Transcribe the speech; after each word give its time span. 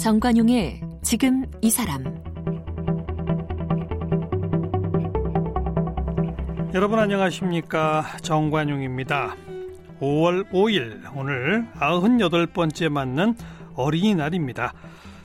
정관용의 0.00 0.80
지금 1.02 1.44
이 1.60 1.70
사람 1.70 2.02
여러분 6.72 6.98
안녕하십니까 6.98 8.16
정관용입니다. 8.22 9.36
5월 10.00 10.50
5일 10.52 11.02
오늘 11.14 11.68
98번째 11.74 12.88
맞는 12.88 13.36
어린이날입니다. 13.74 14.72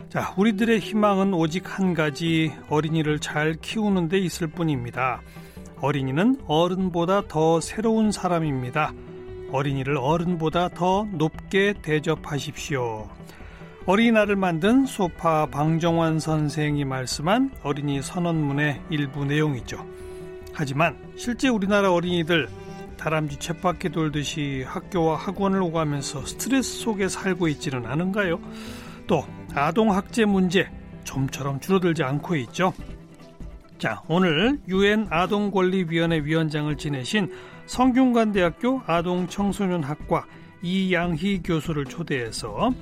자, 0.09 0.33
우리들의 0.35 0.79
희망은 0.79 1.33
오직 1.33 1.79
한 1.79 1.93
가지 1.93 2.51
어린이를 2.69 3.19
잘 3.19 3.53
키우는 3.53 4.09
데 4.09 4.19
있을 4.19 4.47
뿐입니다. 4.47 5.21
어린이는 5.79 6.41
어른보다 6.47 7.29
더 7.29 7.61
새로운 7.61 8.11
사람입니다. 8.11 8.93
어린이를 9.53 9.95
어른보다 9.97 10.67
더 10.67 11.07
높게 11.13 11.73
대접하십시오. 11.81 13.07
어린이날을 13.87 14.35
만든 14.35 14.87
소파 14.87 15.45
방정환 15.45 16.19
선생이 16.19 16.83
말씀한 16.85 17.51
어린이 17.61 18.01
선언문의 18.01 18.81
일부 18.89 19.25
내용이죠. 19.25 19.85
하지만 20.53 20.97
실제 21.15 21.49
우리나라 21.49 21.93
어린이들 21.93 22.49
다람쥐 22.97 23.37
쳇바퀴 23.37 23.89
돌듯이 23.89 24.63
학교와 24.65 25.17
학원을 25.17 25.61
오가면서 25.61 26.25
스트레스 26.25 26.79
속에 26.79 27.07
살고 27.07 27.47
있지는 27.49 27.85
않은가요? 27.85 28.39
또 29.05 29.23
아동 29.53 29.93
학제 29.93 30.25
문제 30.25 30.67
좀처럼 31.03 31.59
줄어들지 31.59 32.01
않고 32.01 32.35
있죠. 32.37 32.73
자, 33.77 34.01
오늘 34.07 34.57
유엔 34.67 35.05
아동 35.11 35.51
권리 35.51 35.85
위원회 35.87 36.17
위원장을 36.23 36.75
지내신 36.75 37.31
성균관대학교 37.67 38.81
아동 38.87 39.27
청소년학과 39.27 40.25
이양희 40.63 41.43
교수를 41.43 41.85
초대해서 41.85 42.73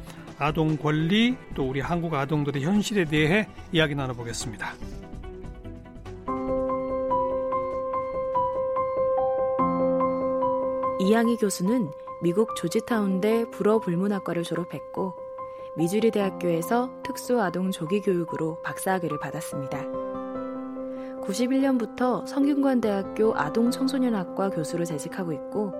아동 0.43 0.75
권리 0.75 1.37
또 1.55 1.69
우리 1.69 1.79
한국 1.79 2.13
아동들의 2.13 2.61
현실에 2.63 3.05
대해 3.05 3.47
이야기 3.71 3.95
나눠보겠습니다. 3.95 4.73
이양희 10.99 11.37
교수는 11.37 11.89
미국 12.21 12.55
조지타운대 12.57 13.51
불어 13.51 13.79
불문학과를 13.79 14.43
졸업했고 14.43 15.13
미주리 15.77 16.11
대학교에서 16.11 16.91
특수아동 17.03 17.71
조기교육으로 17.71 18.61
박사학위를 18.63 19.19
받았습니다. 19.19 19.79
91년부터 21.21 22.27
성균관대학교 22.27 23.33
아동청소년학과 23.37 24.49
교수로 24.49 24.83
재직하고 24.83 25.31
있고 25.31 25.73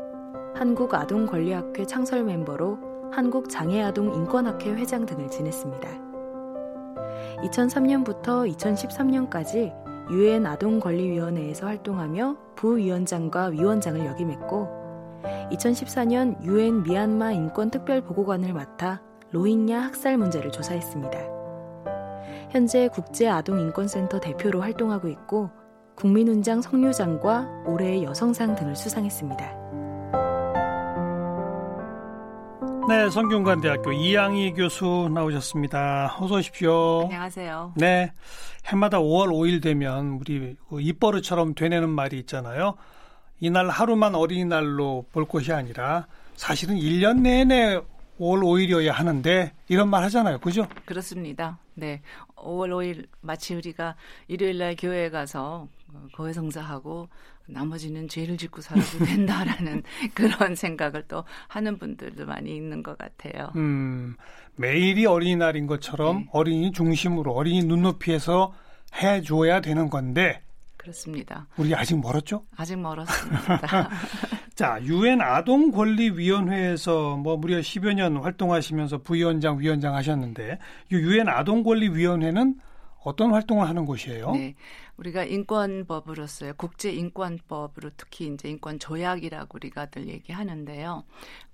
한국아동권리학회 0.56 1.86
창설 1.86 2.24
멤버로 2.24 2.93
한국장애아동인권학회 3.16 4.74
회장 4.74 5.06
등을 5.06 5.30
지냈습니다. 5.30 5.90
2003년부터 7.44 8.52
2013년까지 8.56 9.74
유엔 10.12 10.46
아동권리위원회에서 10.46 11.68
활동하며 11.68 12.38
부위원장과 12.56 13.48
위원장을 13.48 14.06
역임했고 14.06 14.84
2014년 15.52 16.44
유엔 16.44 16.84
미얀마 16.84 17.32
인권특별보고관을 17.32 18.54
맡아 18.54 19.02
로힝야 19.32 19.82
학살 19.82 20.18
문제를 20.18 20.52
조사했습니다. 20.52 21.20
현재 22.50 22.88
국제아동인권센터 22.90 24.20
대표로 24.20 24.62
활동하고 24.62 25.08
있고 25.08 25.50
국민훈장 25.96 26.62
성류장과 26.62 27.64
올해의 27.66 28.04
여성상 28.04 28.56
등을 28.56 28.76
수상했습니다. 28.76 29.63
네, 32.88 33.10
성균관대학교 33.10 33.94
이양희 33.94 34.54
교수 34.54 35.10
나오셨습니다. 35.14 36.18
어서 36.20 36.36
오십시오. 36.36 37.04
안녕하세요. 37.04 37.74
네, 37.78 38.12
해마다 38.66 39.00
5월 39.00 39.30
5일 39.30 39.62
되면 39.64 40.20
우리 40.20 40.56
그 40.70 40.82
입버릇처럼 40.82 41.56
되뇌는 41.56 41.90
말이 41.90 42.20
있잖아요. 42.20 42.76
이날 43.40 43.70
하루만 43.70 44.16
어린이날로 44.16 45.06
볼 45.14 45.26
것이 45.26 45.54
아니라 45.54 46.08
사실은 46.36 46.76
1년 46.76 47.22
내내 47.22 47.80
5월 48.20 48.42
5일이어야 48.42 48.92
하는데 48.92 49.54
이런 49.70 49.90
말 49.90 50.04
하잖아요. 50.04 50.40
그죠? 50.40 50.68
그렇습니다. 50.86 51.60
네. 51.76 52.02
5월 52.36 52.70
5일 52.70 53.08
마치 53.22 53.56
우리가 53.56 53.96
일요일 54.28 54.58
날 54.58 54.76
교회에 54.76 55.10
가서 55.10 55.68
고해성사하고 56.16 57.10
나머지는 57.48 58.08
죄를 58.08 58.38
짓고 58.38 58.62
살아도 58.62 59.00
된다라는 59.06 59.84
그런 60.14 60.56
생각을 60.56 61.04
또 61.08 61.24
하는 61.48 61.78
분들도 61.78 62.26
많이 62.26 62.56
있는 62.56 62.84
것 62.84 62.98
같아요. 62.98 63.52
음, 63.56 64.16
매일이 64.56 65.06
어린이날인 65.06 65.68
것처럼 65.68 66.18
네. 66.20 66.28
어린이 66.32 66.72
중심으로 66.72 67.34
어린이 67.34 67.64
눈높이에서 67.64 68.54
해줘야 69.02 69.62
되는 69.62 69.90
건데 69.90 70.42
그렇습니다. 70.84 71.48
우리 71.58 71.74
아직 71.74 72.00
멀었죠? 72.00 72.46
아직 72.58 72.78
멀었습니다. 72.78 73.90
자, 74.54 74.80
유엔 74.84 75.22
아동 75.22 75.72
권리 75.72 76.10
위원회에서 76.10 77.16
뭐 77.16 77.38
무려 77.38 77.60
10여 77.60 77.94
년 77.94 78.18
활동하시면서 78.18 79.00
부위원장, 79.00 79.60
위원장 79.60 79.96
하셨는데 79.96 80.60
유엔 80.92 81.30
아동 81.30 81.64
권리 81.64 81.88
위원회는 81.88 82.56
어떤 83.04 83.32
활동을 83.32 83.68
하는 83.68 83.86
곳이에요? 83.86 84.32
네. 84.32 84.56
우리가 84.98 85.24
인권법으로서요. 85.24 86.54
국제 86.56 86.92
인권법으로 86.92 87.92
특히 87.98 88.28
이제 88.28 88.50
인권 88.50 88.78
조약이라고 88.78 89.50
우리가들 89.56 90.08
얘기하는데요. 90.08 91.04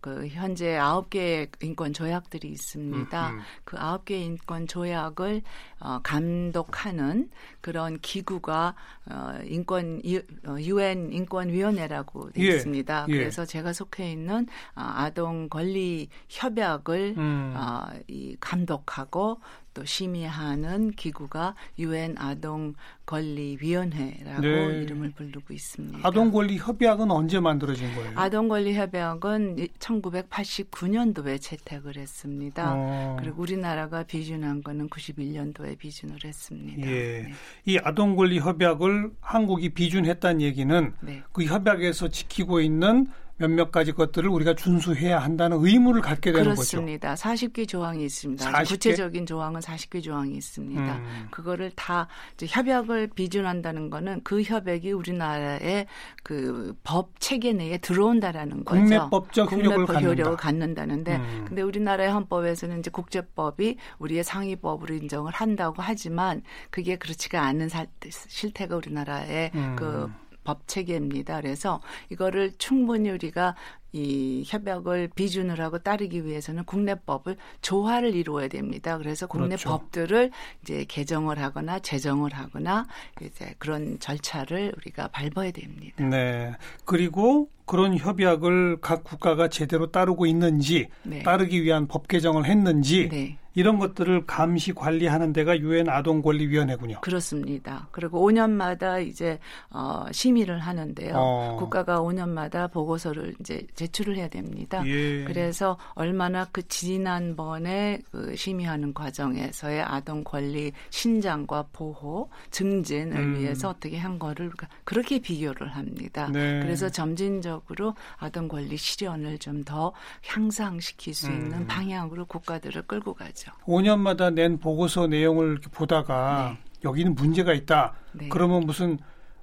그 0.02 0.28
현재 0.28 0.78
아홉 0.78 1.10
개의 1.10 1.48
인권 1.62 1.94
조약들이 1.94 2.50
있습니다. 2.50 3.30
음흠. 3.30 3.42
그 3.64 3.78
아홉 3.80 4.06
개의 4.06 4.26
인권 4.26 4.68
조약을 4.68 5.42
어, 5.80 6.00
감독하는 6.04 7.30
그런 7.62 8.00
기구가 8.00 8.76
어, 9.10 9.40
인권 9.46 10.02
유엔 10.04 11.12
인권위원회라고 11.12 12.32
되어 12.32 12.46
예. 12.46 12.56
있습니다. 12.56 13.06
예. 13.10 13.14
그래서 13.14 13.46
제가 13.46 13.74
속해 13.74 14.12
있는 14.12 14.48
어, 14.76 14.82
아동 14.82 15.50
권리 15.50 16.10
협약을 16.28 17.16
음. 17.18 17.54
어, 17.56 17.88
이 18.08 18.36
감독하고 18.40 19.40
또 19.80 19.86
심의하는 19.86 20.92
기구가 20.92 21.56
유엔 21.80 22.16
아동 22.18 22.74
권리 23.06 23.58
위원회라고 23.62 24.42
네. 24.42 24.82
이름을 24.82 25.12
부르고 25.12 25.54
있습니다. 25.54 26.00
아동 26.04 26.32
권리 26.32 26.58
협약은 26.58 27.10
언제 27.10 27.40
만들어진 27.40 27.96
거예요? 27.96 28.12
아동 28.16 28.50
권리 28.50 28.76
협약은 28.76 29.70
1989년도에 29.80 31.42
채택을 31.42 31.96
했습니다. 31.96 32.74
어. 32.76 33.18
그리고 33.20 33.42
우리나라가 33.42 34.04
비준한 34.04 34.64
거는 34.64 34.90
91년도에 34.90 35.78
비준을 35.78 36.18
했습니다. 36.26 36.86
예. 36.86 37.24
네. 37.24 37.34
이 37.66 37.80
아동 37.82 38.18
권리 38.18 38.40
협약을 38.40 39.12
한국이 39.22 39.70
비준했다는 39.70 40.42
얘기는 40.42 40.94
네. 41.00 41.24
그 41.32 41.46
협약에서 41.46 42.10
지키고 42.10 42.60
있는 42.60 43.08
몇몇 43.40 43.72
가지 43.72 43.92
것들을 43.92 44.30
우리가 44.30 44.54
준수해야 44.54 45.20
한다는 45.20 45.58
의무를 45.62 46.02
갖게 46.02 46.32
되는 46.32 46.44
그렇습니다. 46.54 47.16
거죠. 47.16 47.30
40개 47.30 47.68
조항이 47.68 48.04
있습니다. 48.06 48.52
40개? 48.52 48.68
구체적인 48.68 49.26
조항은 49.26 49.62
40개 49.62 50.04
조항이 50.04 50.36
있습니다. 50.36 50.96
음. 50.96 51.28
그거를 51.32 51.72
다 51.76 52.08
협약을 52.42 53.12
비준한다는 53.16 53.90
거는 53.90 54.22
그 54.24 54.42
협약이 54.44 54.92
우리나라의 54.92 55.88
그 56.24 56.60
법 56.84 57.20
체계 57.20 57.54
내에 57.54 57.78
들어온다라는 57.78 58.66
거죠. 58.66 58.80
국내법적 58.82 59.52
효력을, 59.52 59.86
국내법 59.86 60.04
효력을 60.04 60.38
갖는다는데 60.38 61.16
음. 61.18 61.46
근데 61.48 61.62
우리나라의 61.62 62.12
헌법에서는 62.12 62.80
이제 62.80 62.90
국제법이 62.92 63.78
우리의 64.00 64.24
상위법으로 64.24 64.96
인정을 64.96 65.32
한다고 65.34 65.76
하지만 65.80 66.42
그게 66.70 66.96
그렇지가 66.96 67.42
않은 67.44 67.70
사, 67.70 67.86
실태가 68.10 68.76
우리나라의 68.76 69.52
음. 69.56 69.76
그 69.78 70.12
법 70.44 70.68
체계입니다. 70.68 71.42
그래서 71.42 71.82
이거를 72.10 72.54
충분히 72.58 73.10
우리가 73.10 73.56
이 73.92 74.44
협약을 74.46 75.10
비준을 75.16 75.60
하고 75.60 75.80
따르기 75.80 76.26
위해서는 76.26 76.64
국내법을 76.66 77.38
조화를 77.62 78.16
이루어야 78.16 78.48
됩니다. 78.48 78.98
그래서 78.98 79.26
국내 79.26 79.48
그렇죠. 79.56 79.70
법들을 79.70 80.32
이제 80.62 80.86
개정을 80.88 81.40
하거나 81.40 81.80
제정을 81.80 82.34
하거나 82.34 82.86
이제 83.22 83.56
그런 83.58 84.00
절차를 84.00 84.74
우리가 84.78 85.08
밟아야 85.08 85.52
됩니다. 85.52 86.04
네. 86.04 86.54
그리고 86.86 87.50
그런 87.66 87.98
협약을 87.98 88.78
각 88.82 89.04
국가가 89.04 89.48
제대로 89.48 89.92
따르고 89.92 90.26
있는지 90.28 90.90
네. 91.04 91.24
따르기 91.24 91.64
위한 91.64 91.88
법 91.88 92.08
개정을 92.08 92.46
했는지 92.46 93.10
네. 93.10 93.38
이런 93.60 93.78
것들을 93.78 94.26
감시 94.26 94.74
관리하는 94.74 95.32
데가 95.32 95.60
유엔 95.60 95.88
아동 95.90 96.22
권리 96.22 96.48
위원회군요. 96.48 97.02
그렇습니다. 97.02 97.88
그리고 97.92 98.28
5년마다 98.28 99.06
이제 99.06 99.40
어, 99.70 100.06
심의를 100.12 100.60
하는데요. 100.60 101.14
어. 101.16 101.56
국가가 101.60 102.00
5년마다 102.00 102.72
보고서를 102.72 103.36
이제 103.40 103.66
제출을 103.76 104.18
해야 104.18 104.28
됩니다. 104.28 104.84
예. 104.86 105.24
그래서 105.26 105.78
얼마나 105.94 106.46
그 106.52 106.68
지난번에 106.68 108.00
그 108.12 108.36
심의하는 108.36 108.94
과정에서의 108.94 109.84
아동 109.84 110.24
권리 110.24 110.72
신장과 110.90 111.68
보호 111.72 112.30
증진을 112.52 113.18
음. 113.18 113.36
위해서 113.36 113.70
어떻게 113.70 113.98
한 113.98 114.18
거를 114.18 114.52
그렇게 114.84 115.20
비교를 115.20 115.70
합니다. 115.70 116.30
네. 116.32 116.60
그래서 116.62 116.90
점진적으로 116.90 117.94
아동 118.18 118.48
권리 118.48 118.76
실현을 118.76 119.38
좀 119.38 119.60
더 119.70 119.94
향상시킬 120.26 121.14
수 121.14 121.28
있는 121.28 121.60
음. 121.60 121.68
방향으로 121.68 122.26
국가들을 122.26 122.84
끌고 122.84 123.14
가죠. 123.14 123.49
5년마다 123.66 124.34
낸 124.34 124.58
보고서 124.60 125.08
내용을 125.08 125.60
보다가 125.72 126.56
네. 126.56 126.60
여기는 126.84 127.16
문제가 127.16 127.54
있다. 127.54 127.94
네. 128.14 128.30
그러면 128.30 128.66
무슨 128.66 128.98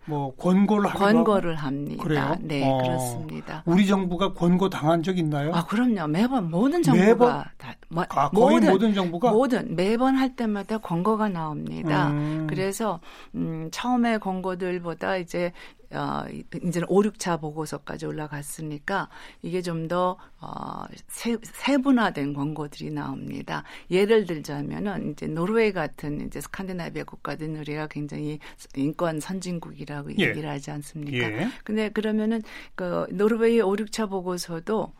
뭐 0.06 0.34
권고를 0.36 0.88
하기도 0.88 1.04
권고를 1.04 1.56
하고? 1.56 1.66
합니다. 1.66 2.02
그래요? 2.02 2.36
네, 2.40 2.62
어. 2.64 2.78
그렇습니다. 2.78 3.62
우리 3.66 3.86
정부가 3.86 4.32
권고 4.34 4.68
당한 4.68 5.02
적 5.02 5.18
있나요? 5.18 5.52
아, 5.52 5.64
그럼요. 5.66 6.06
매번 6.06 6.50
모든 6.50 6.82
정부가 6.82 7.06
매번? 7.06 7.44
다 7.58 7.74
뭐, 7.88 8.04
아, 8.10 8.30
거의 8.30 8.54
모든, 8.56 8.70
모든 8.70 8.94
정부가 8.94 9.32
모든 9.32 9.74
매번 9.74 10.16
할 10.16 10.34
때마다 10.36 10.78
권고가 10.78 11.28
나옵니다. 11.28 12.08
음. 12.10 12.46
그래서 12.48 13.00
음, 13.34 13.68
처음에 13.72 14.18
권고들보다 14.18 15.16
이제 15.16 15.52
어, 15.92 16.24
이제는 16.62 16.86
5, 16.88 17.02
6차 17.02 17.40
보고서까지 17.40 18.04
올라갔으니까 18.06 19.08
이게 19.42 19.62
좀 19.62 19.86
더 19.88 20.16
어, 20.40 20.84
세, 21.08 21.36
세분화된 21.42 22.34
권고들이 22.34 22.90
나옵니다. 22.90 23.62
예를 23.90 24.26
들자면은 24.26 25.12
이제 25.12 25.26
노르웨이 25.26 25.72
같은 25.72 26.26
이제 26.26 26.40
스칸디나비아 26.40 27.04
국가들은 27.04 27.56
우리가 27.56 27.86
굉장히 27.88 28.38
인권 28.74 29.20
선진국이라고 29.20 30.10
예. 30.18 30.28
얘기를 30.28 30.48
하지 30.48 30.70
않습니까? 30.72 31.18
예. 31.18 31.48
근데 31.64 31.88
그러면은 31.88 32.42
그 32.74 33.06
노르웨이 33.10 33.60
5, 33.60 33.72
6차 33.76 34.10
보고서도 34.10 34.92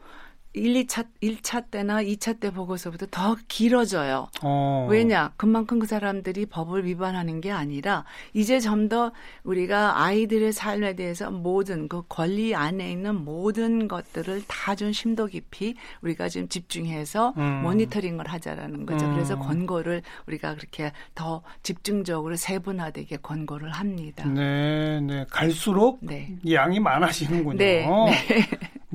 1, 0.57 0.87
2차, 0.87 1.07
1차 1.23 1.71
때나 1.71 2.03
2차 2.03 2.41
때 2.41 2.51
보고서보다 2.51 3.07
더 3.11 3.37
길어져요. 3.49 4.29
어. 4.43 4.87
왜냐? 4.91 5.33
그만큼 5.37 5.79
그 5.79 5.87
사람들이 5.87 6.47
법을 6.47 6.87
위반하는 6.87 7.41
게 7.41 7.51
아니라 7.51 8.05
이제 8.33 8.59
좀 8.61 8.87
더 8.87 9.11
우리가 9.43 10.01
아이들의 10.05 10.53
삶에 10.53 10.95
대해서 10.95 11.29
모든 11.31 11.89
그 11.89 12.03
권리 12.09 12.55
안에 12.55 12.93
있는 12.93 13.17
모든 13.25 13.89
것들을 13.89 14.45
다 14.47 14.77
좀 14.77 14.93
심도 14.93 15.27
깊이 15.27 15.75
우리가 16.03 16.29
지금 16.29 16.49
집중해서 16.49 17.35
음. 17.39 17.63
모니터링을 17.63 18.29
하자라는 18.29 18.87
거죠. 18.87 19.07
음. 19.07 19.15
그래서 19.15 19.39
권고를 19.39 20.03
우리가 20.29 20.55
그렇게 20.55 20.93
더 21.15 21.43
집중적으로 21.63 22.37
세분화되게 22.37 23.17
권고를 23.17 23.71
합니다. 23.71 24.25
네, 24.29 25.01
네. 25.01 25.25
갈수록 25.31 25.99
네. 26.03 26.37
양이 26.51 26.79
많아지는군요. 26.79 27.57
네, 27.59 27.87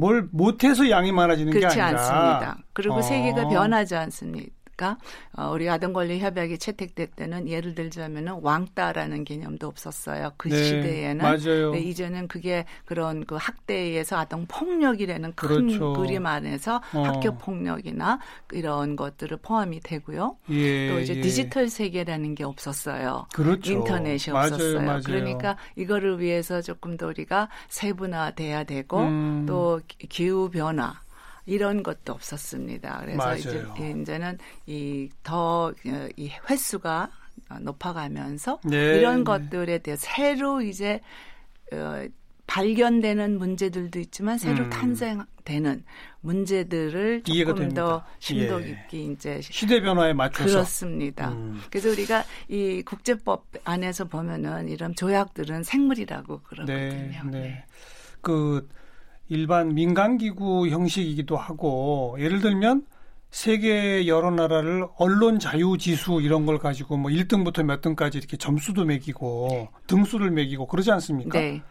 뭘 0.02 0.28
못해서 0.32 0.90
양이 0.90 1.12
많아지는 1.12 1.54
게 1.54 1.60
그렇지 1.60 1.80
아니라. 1.80 2.00
않습니다. 2.02 2.58
그리고 2.74 2.96
어. 2.96 3.02
세계가 3.04 3.48
변하지 3.50 3.96
않습니 3.96 4.48
까? 4.82 4.98
어, 5.38 5.52
우리 5.54 5.70
아동권리 5.70 6.18
협약이 6.20 6.58
채택될 6.58 7.06
때는 7.12 7.48
예를 7.48 7.76
들자면은 7.76 8.40
왕따라는 8.42 9.26
개념도 9.26 9.68
없었어요. 9.68 10.32
그 10.38 10.50
네, 10.50 10.56
시대에는. 10.64 11.18
맞아요. 11.24 11.72
네, 11.72 11.82
이제는 11.82 12.28
그게 12.28 12.66
그런 12.86 13.24
그 13.28 13.36
학대에 13.36 13.78
의해서 13.80 14.18
아동 14.18 14.48
폭력이라는 14.48 15.34
큰 15.34 15.48
그렇죠. 15.68 15.94
그림 15.94 16.26
안에서 16.26 16.82
어. 16.96 17.04
학교 17.04 17.38
폭력이나 17.38 18.18
이런 18.54 18.96
것들을 18.96 19.38
포함이 19.38 19.82
되고요. 19.82 20.38
예, 20.50 20.88
또 20.90 21.00
이제 21.00 21.16
예. 21.16 21.22
디지털 21.22 21.70
세계라는 21.70 22.34
게 22.34 22.44
없었어요. 22.44 23.28
그렇죠. 23.36 23.72
인터넷이 23.74 24.34
맞아요, 24.34 24.46
없었어요. 24.54 24.82
맞아요. 24.82 25.02
그러니까 25.06 25.58
이거를 25.76 26.20
위해서 26.20 26.60
조금 26.64 26.98
더 26.98 27.06
우리가 27.06 27.50
세분화돼야 27.70 28.64
되고 28.64 28.98
음. 29.00 29.46
또 29.48 29.80
기- 29.88 30.08
기후 30.08 30.50
변화 30.50 31.00
이런 31.46 31.84
것도 31.84 32.14
없었습니다. 32.14 33.00
그래서 33.02 33.18
맞아요. 33.18 33.36
이제 33.36 33.66
예, 33.80 33.92
이제는 33.92 34.38
이더이 34.66 36.30
횟수가 36.50 37.10
높아가면서 37.62 38.60
네, 38.64 38.98
이런 38.98 39.20
네. 39.20 39.24
것들에 39.24 39.80
대해 39.80 39.98
새로 39.98 40.62
이제 40.62 41.02
어, 41.74 42.06
발견되는 42.48 43.38
문제들도 43.38 43.98
있지만 44.00 44.38
새로 44.38 44.66
음. 44.66 44.70
탄생되는 44.70 45.86
문제들을 46.20 47.24
조금 47.24 47.46
더 47.46 47.54
됩니다. 47.54 48.06
심도 48.20 48.62
예. 48.62 48.66
깊게 48.66 49.04
이제 49.06 49.42
시대 49.42 49.80
변화에 49.82 50.12
맞춰서 50.12 50.50
그렇습니다. 50.50 51.30
음. 51.32 51.62
그래서 51.70 51.90
우리가 51.90 52.26
이 52.50 52.82
국제법 52.86 53.46
안에서 53.64 54.04
보면은 54.06 54.68
이런 54.68 54.94
조약들은 54.96 55.64
생물이라고 55.64 56.42
그러거든요. 56.42 56.76
네, 56.76 57.22
네. 57.32 57.66
그 58.20 58.68
일반 59.32 59.74
민간 59.74 60.18
기구 60.18 60.68
형식이기도 60.68 61.38
하고 61.38 62.18
예를 62.20 62.42
들면 62.42 62.86
세계 63.30 64.06
여러 64.06 64.30
나라를 64.30 64.86
언론 64.98 65.40
자유 65.40 65.78
지수 65.78 66.20
이런 66.22 66.46
걸 66.46 66.60
가지고 66.60 66.98
뭐 66.98 67.10
1등부터 67.10 67.64
몇 67.64 67.80
등까지 67.80 68.18
이렇게 68.18 68.36
점수도 68.36 68.84
매기고 68.84 69.70
등수를 69.88 70.32
매기고 70.32 70.68
그러지 70.68 70.92
않습니까? 70.92 71.40
네, 71.40 71.62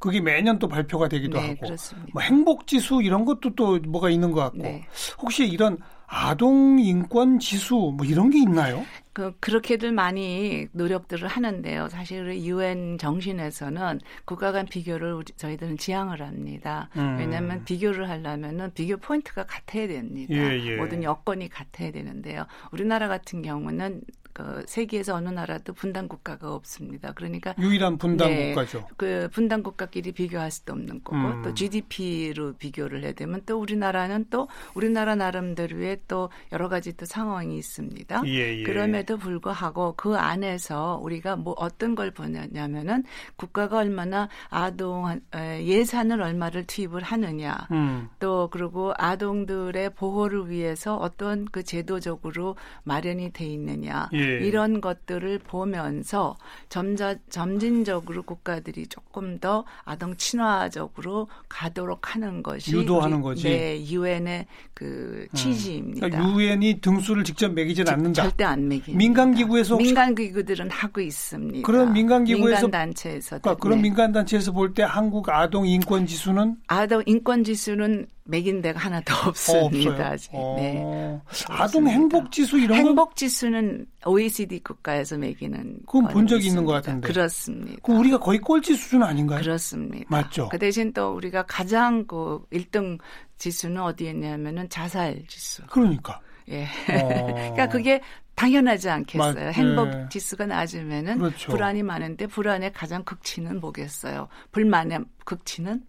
그게 0.00 0.20
매년 0.20 0.58
또 0.58 0.66
발표가 0.66 1.06
되기도 1.08 1.38
네, 1.38 1.50
하고 1.50 1.60
그렇습니다. 1.60 2.10
뭐 2.12 2.20
행복 2.20 2.66
지수 2.66 3.00
이런 3.00 3.24
것도 3.24 3.54
또 3.54 3.78
뭐가 3.78 4.10
있는 4.10 4.32
것 4.32 4.40
같고 4.40 4.58
네. 4.58 4.84
혹시 5.22 5.46
이런 5.46 5.78
아동 6.06 6.78
인권 6.78 7.38
지수 7.38 7.92
뭐 7.96 8.04
이런 8.06 8.30
게 8.30 8.38
있나요? 8.38 8.84
그 9.12 9.32
그렇게들 9.38 9.92
많이 9.92 10.66
노력들을 10.72 11.28
하는데요. 11.28 11.88
사실 11.88 12.42
유엔 12.42 12.98
정신에서는 12.98 14.00
국가 14.24 14.50
간 14.50 14.66
비교를 14.66 15.22
저희들은 15.36 15.78
지향을 15.78 16.20
합니다. 16.20 16.90
음. 16.96 17.16
왜냐하면 17.18 17.64
비교를 17.64 18.08
하려면은 18.08 18.72
비교 18.74 18.96
포인트가 18.96 19.44
같아야 19.46 19.86
됩니다. 19.86 20.34
예, 20.34 20.60
예. 20.66 20.76
모든 20.76 21.04
여건이 21.04 21.48
같아야 21.48 21.92
되는데요. 21.92 22.44
우리나라 22.72 23.06
같은 23.06 23.40
경우는 23.42 24.02
그 24.34 24.64
세계에서 24.66 25.14
어느 25.14 25.28
나라도 25.28 25.72
분단 25.72 26.08
국가가 26.08 26.52
없습니다. 26.54 27.12
그러니까 27.12 27.54
유일한 27.58 27.96
분단 27.96 28.28
네. 28.28 28.48
국가죠. 28.48 28.86
그 28.96 29.28
분단 29.32 29.62
국가끼리 29.62 30.10
비교할 30.10 30.50
수도 30.50 30.72
없는 30.72 31.04
거고 31.04 31.16
음. 31.16 31.42
또 31.42 31.54
GDP로 31.54 32.54
비교를 32.54 33.04
해야 33.04 33.12
되면 33.12 33.40
또 33.46 33.60
우리나라는 33.60 34.26
또 34.30 34.48
우리나라 34.74 35.14
나름대로의 35.14 36.00
또 36.08 36.30
여러 36.52 36.68
가지 36.68 36.96
또 36.96 37.06
상황이 37.06 37.56
있습니다. 37.56 38.22
예, 38.26 38.58
예. 38.58 38.62
그럼에도 38.64 39.16
불구하고 39.16 39.94
그 39.96 40.16
안에서 40.16 40.98
우리가 41.00 41.36
뭐 41.36 41.54
어떤 41.56 41.94
걸 41.94 42.10
보냐면은 42.10 43.04
국가가 43.36 43.78
얼마나 43.78 44.28
아동 44.48 45.20
에, 45.32 45.64
예산을 45.64 46.20
얼마를 46.20 46.64
투입을 46.66 47.04
하느냐 47.04 47.68
음. 47.70 48.08
또 48.18 48.48
그리고 48.50 48.92
아동들의 48.96 49.90
보호를 49.90 50.50
위해서 50.50 50.96
어떤 50.96 51.44
그 51.44 51.62
제도적으로 51.62 52.56
마련이 52.82 53.32
돼 53.32 53.46
있느냐 53.46 54.08
예. 54.12 54.23
이런 54.24 54.80
것들을 54.80 55.38
보면서 55.40 56.36
점자 56.68 57.14
점진적으로 57.30 58.22
국가들이 58.22 58.86
조금 58.86 59.38
더 59.38 59.64
아동 59.84 60.16
친화적으로 60.16 61.28
가도록 61.48 62.14
하는 62.14 62.42
것이 62.42 62.72
유도하는 62.74 63.16
우리- 63.18 63.22
거지. 63.22 63.42
네, 63.48 63.84
유엔의 63.90 64.46
그 64.74 65.26
취지입니다. 65.34 66.08
그러니까 66.08 66.32
유엔이 66.34 66.80
등수를 66.80 67.24
직접 67.24 67.52
매기진 67.52 67.88
않는다. 67.88 68.22
절대 68.22 68.44
안 68.44 68.68
매깁니다. 68.68 68.98
민간 68.98 69.34
기구에서 69.34 69.76
민간 69.76 70.14
기구들은 70.14 70.70
하고 70.70 71.00
있습니다. 71.00 71.66
그런 71.66 71.92
민간 71.92 72.24
기구에서 72.24 72.62
민간 72.66 72.70
단체에서 72.88 73.38
그러니까 73.38 73.62
그런 73.62 73.78
네. 73.78 73.82
민간 73.82 74.12
단체에서 74.12 74.52
볼 74.52 74.74
때 74.74 74.82
한국 74.82 75.28
아동 75.28 75.66
인권 75.66 76.06
지수는 76.06 76.56
아동 76.66 77.02
인권 77.06 77.44
지수는 77.44 78.06
매긴 78.26 78.62
데가 78.62 78.80
하나도 78.80 79.14
없습니다. 79.28 79.90
없어요. 79.90 80.06
아직. 80.06 80.30
어. 80.32 80.56
네. 80.58 81.20
아동 81.48 81.86
행복 81.88 82.32
지수 82.32 82.56
이런 82.58 82.68
거 82.68 82.74
행복 82.88 83.16
지수는 83.16 83.86
OECD 84.06 84.60
국가에서 84.60 85.18
매기는 85.18 85.80
그건 85.86 86.08
본 86.08 86.26
적이 86.26 86.46
있는 86.48 86.64
것. 86.64 86.72
같은데. 86.72 87.06
그렇습니다. 87.06 87.76
그 87.82 87.92
우리가 87.92 88.18
거의 88.18 88.38
꼴찌 88.38 88.74
수준 88.76 89.02
아닌가요? 89.02 89.40
그렇습니다. 89.40 90.06
맞죠? 90.08 90.48
그 90.48 90.58
대신 90.58 90.92
또 90.94 91.12
우리가 91.14 91.42
가장 91.46 92.06
그 92.06 92.42
1등 92.50 92.98
지수는 93.36 93.82
어디에 93.82 94.10
있냐면은 94.10 94.68
자살 94.70 95.22
지수. 95.28 95.62
그러니까. 95.66 96.18
예. 96.48 96.64
어. 96.64 97.26
그러니까 97.34 97.68
그게 97.68 98.00
당연하지 98.36 98.88
않겠어요. 98.88 99.34
맞- 99.34 99.52
행복 99.54 99.88
네. 99.90 100.06
지수가 100.10 100.46
낮으면은 100.46 101.18
그렇죠. 101.18 101.50
불안이 101.52 101.82
많은데 101.82 102.26
불안의 102.26 102.72
가장 102.72 103.04
극치는 103.04 103.60
뭐겠어요? 103.60 104.28
불만의 104.50 105.00
극치는 105.24 105.82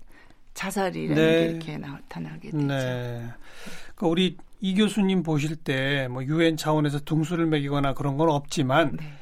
자살이라는 0.56 1.16
네. 1.16 1.32
게 1.40 1.50
이렇게 1.52 1.78
나타나게 1.78 2.50
되죠. 2.52 2.58
네. 2.66 3.28
그러니까 3.96 4.08
우리 4.08 4.38
이 4.62 4.74
교수님 4.74 5.22
보실 5.22 5.56
때 5.58 6.08
뭐 6.10 6.24
유엔 6.24 6.58
차원에서 6.58 7.02
등수를 7.02 7.46
매기거나 7.46 7.94
그런 7.94 8.18
건 8.18 8.30
없지만 8.30 8.98
네. 8.98 9.14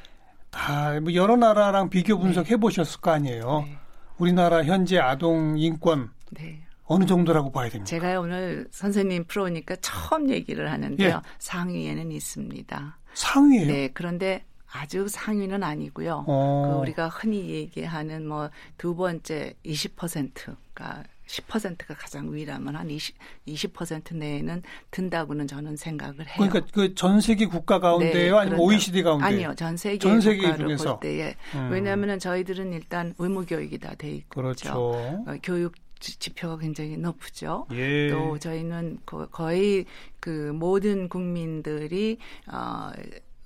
다뭐 0.50 1.12
여러 1.14 1.36
나라랑 1.36 1.90
비교 1.90 2.18
분석해 2.18 2.56
보셨을 2.56 3.00
거 3.00 3.10
아니에요. 3.10 3.64
네. 3.66 3.76
우리나라 4.16 4.62
현재 4.64 4.98
아동 4.98 5.58
인권 5.58 6.10
네. 6.30 6.62
어느 6.84 7.04
정도라고 7.04 7.50
봐야 7.50 7.68
됩니까? 7.68 7.84
제가 7.86 8.20
오늘 8.20 8.68
선생님 8.70 9.24
프로니까 9.24 9.76
처음 9.80 10.30
얘기를 10.30 10.70
하는데요. 10.70 11.08
예. 11.08 11.20
상위에는 11.38 12.12
있습니다. 12.12 12.98
상위예요. 13.14 13.66
네, 13.66 13.88
그런데 13.92 14.44
아주 14.70 15.08
상위는 15.08 15.62
아니고요. 15.62 16.24
어. 16.28 16.70
그 16.74 16.80
우리가 16.82 17.08
흔히 17.08 17.48
얘기하는 17.50 18.26
뭐 18.28 18.50
두 18.76 18.94
번째 18.94 19.54
20%가 19.64 21.02
10%가 21.26 21.94
가장 21.94 22.32
위라면 22.32 22.76
한 22.76 22.90
20, 22.90 23.16
20% 23.48 24.16
내에는 24.16 24.62
든다고는 24.90 25.46
저는 25.46 25.76
생각을 25.76 26.26
해요. 26.26 26.34
그러니까 26.36 26.60
그 26.72 26.94
전 26.94 27.20
세계 27.20 27.46
국가 27.46 27.78
가운데요, 27.80 28.34
네, 28.34 28.38
아니면 28.40 28.60
OECD 28.60 29.02
가운데? 29.02 29.24
아니요, 29.26 29.54
전 29.56 29.76
세계 29.76 29.98
전 29.98 30.20
세계 30.20 30.42
국가를 30.42 30.66
중에서? 30.66 30.98
볼 30.98 31.00
때에 31.00 31.34
음. 31.54 31.70
왜냐하면은 31.70 32.18
저희들은 32.18 32.72
일단 32.72 33.14
의무 33.18 33.46
교육이 33.46 33.78
다 33.78 33.94
돼 33.94 34.10
있고 34.10 34.42
그렇죠. 34.42 34.72
어, 34.74 35.24
교육 35.42 35.74
지표가 36.00 36.58
굉장히 36.58 36.96
높죠. 36.98 37.66
예. 37.72 38.10
또 38.10 38.38
저희는 38.38 38.98
거의 39.30 39.86
그 40.20 40.52
모든 40.54 41.08
국민들이 41.08 42.18
어 42.52 42.90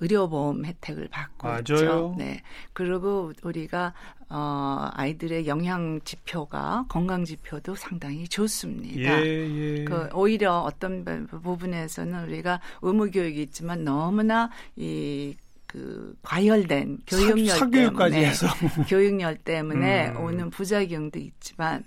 의료보험 0.00 0.64
혜택을 0.64 1.08
받고 1.08 1.48
맞아요. 1.48 1.60
있죠. 1.60 2.14
네. 2.18 2.42
그리고 2.72 3.32
우리가 3.42 3.94
어 4.30 4.90
아이들의 4.92 5.46
영양 5.46 6.00
지표가 6.04 6.86
건강 6.88 7.24
지표도 7.24 7.74
상당히 7.74 8.28
좋습니다. 8.28 9.24
예, 9.24 9.78
예. 9.78 9.84
그 9.84 10.08
오히려 10.12 10.58
어떤 10.58 11.04
부분에서는 11.26 12.24
우리가 12.28 12.60
의무 12.82 13.10
교육이 13.10 13.42
있지만 13.42 13.84
너무나 13.84 14.50
이그 14.76 16.16
과열된 16.22 16.98
교육열 17.06 17.56
사, 17.56 17.70
때문에 17.70 18.26
해서 18.26 18.46
교육열 18.88 19.36
때문에 19.36 20.10
음. 20.10 20.24
오는 20.24 20.50
부작용도 20.50 21.18
있지만 21.18 21.84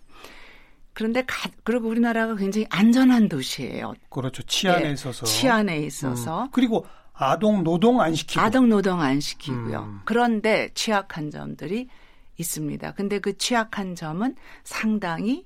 그런데 0.94 1.24
가, 1.26 1.50
그리고 1.64 1.88
우리나라가 1.88 2.36
굉장히 2.36 2.68
안전한 2.70 3.30
도시예요. 3.30 3.94
그렇죠. 4.10 4.44
치안에 4.44 4.84
네, 4.84 4.92
있어서. 4.92 5.26
치안에 5.26 5.80
있어서 5.80 6.44
음. 6.44 6.50
그리고 6.52 6.86
아동 7.22 7.64
노동 7.64 8.02
안 8.02 8.16
시키고 8.16 8.42
아동 8.42 8.70
노동 8.70 9.02
안 9.02 9.20
시키고요. 9.20 9.80
음. 9.80 10.02
그런데 10.06 10.70
취약한 10.74 11.30
점들이 11.30 11.88
있습니다. 12.38 12.94
근데 12.94 13.20
그 13.20 13.38
취약한 13.38 13.96
점은 13.96 14.36
상당히 14.64 15.46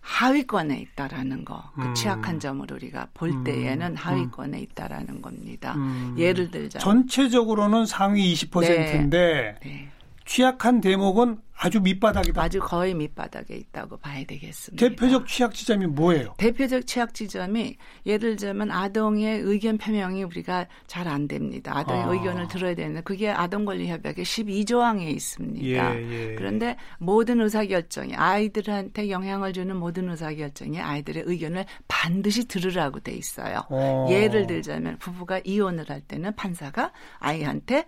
하위권에 0.00 0.80
있다라는 0.80 1.44
거. 1.44 1.62
그 1.74 1.82
음. 1.82 1.94
취약한 1.94 2.40
점을 2.40 2.70
우리가 2.70 3.08
볼 3.14 3.30
음. 3.30 3.44
때에는 3.44 3.96
하위권에 3.96 4.58
있다라는 4.60 5.22
겁니다. 5.22 5.74
음. 5.76 6.16
예를 6.18 6.50
들자. 6.50 6.80
전체적으로는 6.80 7.86
상위 7.86 8.34
20%인데 8.34 9.58
네. 9.62 9.88
취약한 10.24 10.80
대목은 10.80 11.38
아주 11.54 11.80
밑바닥이다. 11.80 12.42
아주 12.42 12.58
거의 12.58 12.92
밑바닥에 12.94 13.54
있다고 13.54 13.96
봐야 13.98 14.24
되겠습니다. 14.24 14.88
대표적 14.88 15.28
취약 15.28 15.54
지점이 15.54 15.86
뭐예요? 15.86 16.34
대표적 16.38 16.86
취약 16.88 17.14
지점이 17.14 17.76
예를 18.04 18.34
들면 18.34 18.72
아동의 18.72 19.40
의견 19.42 19.78
표명이 19.78 20.24
우리가 20.24 20.66
잘 20.88 21.12
안 21.12 21.28
됩니다. 21.28 21.76
아동의 21.76 22.02
아. 22.04 22.08
의견을 22.08 22.48
들어야 22.48 22.74
되는데 22.74 23.02
그게 23.02 23.28
아동권리협약의 23.28 24.24
12조항에 24.24 25.02
있습니다. 25.08 25.66
예, 25.66 26.30
예. 26.30 26.34
그런데 26.36 26.76
모든 26.98 27.40
의사결정이 27.40 28.14
아이들한테 28.14 29.10
영향을 29.10 29.52
주는 29.52 29.76
모든 29.76 30.08
의사결정이 30.10 30.80
아이들의 30.80 31.24
의견을 31.26 31.66
반드시 31.86 32.46
들으라고 32.48 33.00
돼 33.00 33.12
있어요. 33.12 33.62
어. 33.68 34.06
예를 34.10 34.46
들자면 34.46 34.96
부부가 34.98 35.40
이혼을 35.44 35.90
할 35.90 36.00
때는 36.00 36.34
판사가 36.34 36.92
아이한테 37.18 37.84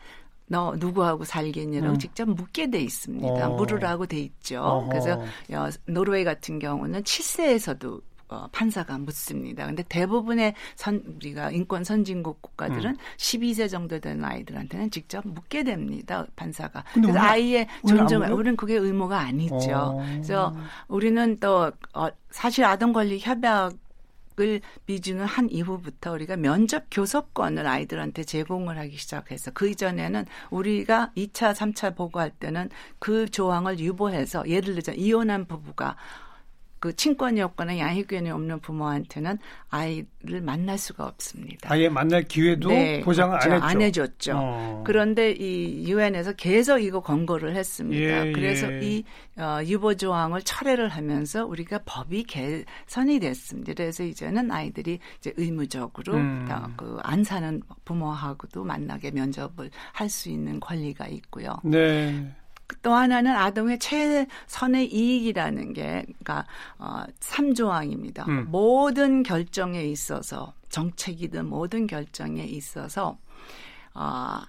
너 0.46 0.74
누구하고 0.78 1.24
살겠냐라고 1.24 1.94
음. 1.94 1.98
직접 1.98 2.28
묻게 2.28 2.68
돼 2.70 2.80
있습니다. 2.80 3.48
어. 3.48 3.56
물으라고 3.56 4.06
돼 4.06 4.18
있죠. 4.20 4.60
어허. 4.62 4.88
그래서 4.88 5.14
어, 5.52 5.68
노르웨이 5.86 6.24
같은 6.24 6.58
경우는 6.58 7.02
7세에서도 7.02 8.02
어, 8.28 8.48
판사가 8.52 8.98
묻습니다. 8.98 9.66
근데 9.66 9.82
대부분의 9.88 10.54
선, 10.76 11.02
우리가 11.16 11.50
인권 11.50 11.84
선진국 11.84 12.40
국가들은 12.42 12.90
음. 12.92 12.96
12세 13.18 13.70
정도 13.70 13.98
되는 14.00 14.24
아이들한테는 14.24 14.90
직접 14.90 15.26
묻게 15.26 15.62
됩니다. 15.62 16.26
판사가. 16.34 16.84
그래서 16.94 17.10
우리- 17.10 17.18
아이의 17.18 17.68
우리는 17.82 18.00
안 18.00 18.08
존중, 18.08 18.18
물어요? 18.20 18.34
우리는 18.34 18.56
그게 18.56 18.74
의무가 18.76 19.20
아니죠. 19.20 19.56
어. 19.76 20.02
그래서 20.14 20.54
우리는 20.88 21.38
또 21.38 21.70
어, 21.94 22.08
사실 22.30 22.64
아동권리 22.64 23.20
협약 23.20 23.74
을 24.40 24.60
미주는 24.86 25.24
한 25.24 25.48
이후부터 25.48 26.12
우리가 26.12 26.36
면접 26.36 26.86
교섭권을 26.90 27.68
아이들한테 27.68 28.24
제공을 28.24 28.76
하기 28.78 28.96
시작해서 28.96 29.52
그 29.52 29.68
이전에는 29.68 30.26
우리가 30.50 31.12
2차, 31.16 31.54
3차 31.54 31.94
보고할 31.94 32.30
때는 32.30 32.68
그 32.98 33.30
조항을 33.30 33.78
유보해서 33.78 34.48
예를 34.48 34.74
들자 34.74 34.92
이혼한 34.92 35.44
부부가 35.44 35.96
그 36.84 36.94
친권이 36.94 37.40
없거나 37.40 37.78
양육권이 37.78 38.30
없는 38.30 38.60
부모한테는 38.60 39.38
아이를 39.70 40.42
만날 40.42 40.76
수가 40.76 41.06
없습니다. 41.06 41.72
아예 41.72 41.88
만날 41.88 42.24
기회도 42.24 42.68
네, 42.68 43.00
보장을 43.00 43.34
없죠. 43.36 43.48
안 43.48 43.54
했죠. 43.54 43.66
안 43.66 43.80
해줬죠. 43.80 44.32
어. 44.36 44.84
그런데 44.84 45.32
이 45.32 45.88
유엔에서 45.90 46.32
계속 46.32 46.80
이거 46.80 47.00
권고를 47.00 47.56
했습니다. 47.56 48.26
예, 48.26 48.32
그래서 48.32 48.70
예. 48.70 48.80
이 48.82 49.04
어, 49.38 49.60
유보 49.64 49.94
조항을 49.96 50.42
철회를 50.42 50.90
하면서 50.90 51.46
우리가 51.46 51.80
법이 51.86 52.24
개선이 52.24 53.18
됐습니다. 53.18 53.72
그래서 53.72 54.04
이제는 54.04 54.50
아이들이 54.50 54.98
이제 55.18 55.32
의무적으로 55.38 56.16
음. 56.16 56.46
그안 56.76 57.24
사는 57.24 57.62
부모하고도 57.86 58.62
만나게 58.62 59.10
면접을 59.10 59.70
할 59.94 60.10
수 60.10 60.28
있는 60.28 60.60
권리가 60.60 61.06
있고요. 61.06 61.56
네. 61.64 62.30
또 62.82 62.92
하나는 62.92 63.34
아동의 63.34 63.78
최선의 63.78 64.92
이익이라는 64.92 65.72
게 65.72 66.04
그러니까 66.06 66.46
어 66.78 67.04
3조항입니다. 67.20 68.26
음. 68.28 68.46
모든 68.50 69.22
결정에 69.22 69.84
있어서 69.84 70.54
정책이든 70.70 71.46
모든 71.46 71.86
결정에 71.86 72.42
있어서 72.44 73.18
어 73.94 74.40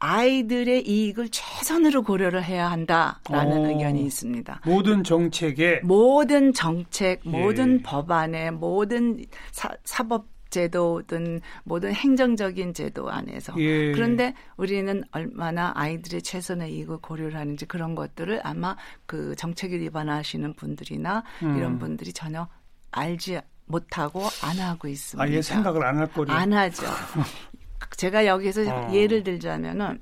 아이들의 0.00 0.88
이익을 0.88 1.28
최선으로 1.30 2.02
고려를 2.02 2.44
해야 2.44 2.70
한다라는 2.70 3.58
어. 3.58 3.68
의견이 3.68 4.04
있습니다. 4.04 4.60
모든 4.64 5.02
정책에 5.02 5.80
모든 5.82 6.52
정책, 6.52 7.22
예. 7.26 7.28
모든 7.28 7.82
법안에, 7.82 8.52
모든 8.52 9.24
사, 9.50 9.70
사법 9.84 10.26
제도 10.50 11.02
든 11.06 11.40
모든 11.64 11.92
행정적인 11.92 12.72
제도 12.74 13.10
안에서 13.10 13.54
예. 13.58 13.92
그런데 13.92 14.34
우리는 14.56 15.04
얼마나 15.12 15.72
아이들의 15.74 16.22
최선의 16.22 16.72
이익을 16.74 16.98
고려를 16.98 17.36
하는지 17.36 17.66
그런 17.66 17.94
것들을 17.94 18.40
아마 18.44 18.76
그 19.06 19.34
정책을 19.36 19.80
위반하시는 19.80 20.54
분들이나 20.54 21.22
음. 21.42 21.56
이런 21.56 21.78
분들이 21.78 22.12
전혀 22.12 22.48
알지 22.90 23.40
못하고 23.66 24.22
안 24.42 24.58
하고 24.58 24.88
있습니다. 24.88 25.22
아예 25.22 25.42
생각을 25.42 25.84
안 25.84 25.98
할 25.98 26.06
거리. 26.12 26.32
안 26.32 26.52
하죠. 26.52 26.86
제가 27.96 28.26
여기서 28.26 28.62
어. 28.62 28.92
예를 28.94 29.22
들자면은 29.22 30.00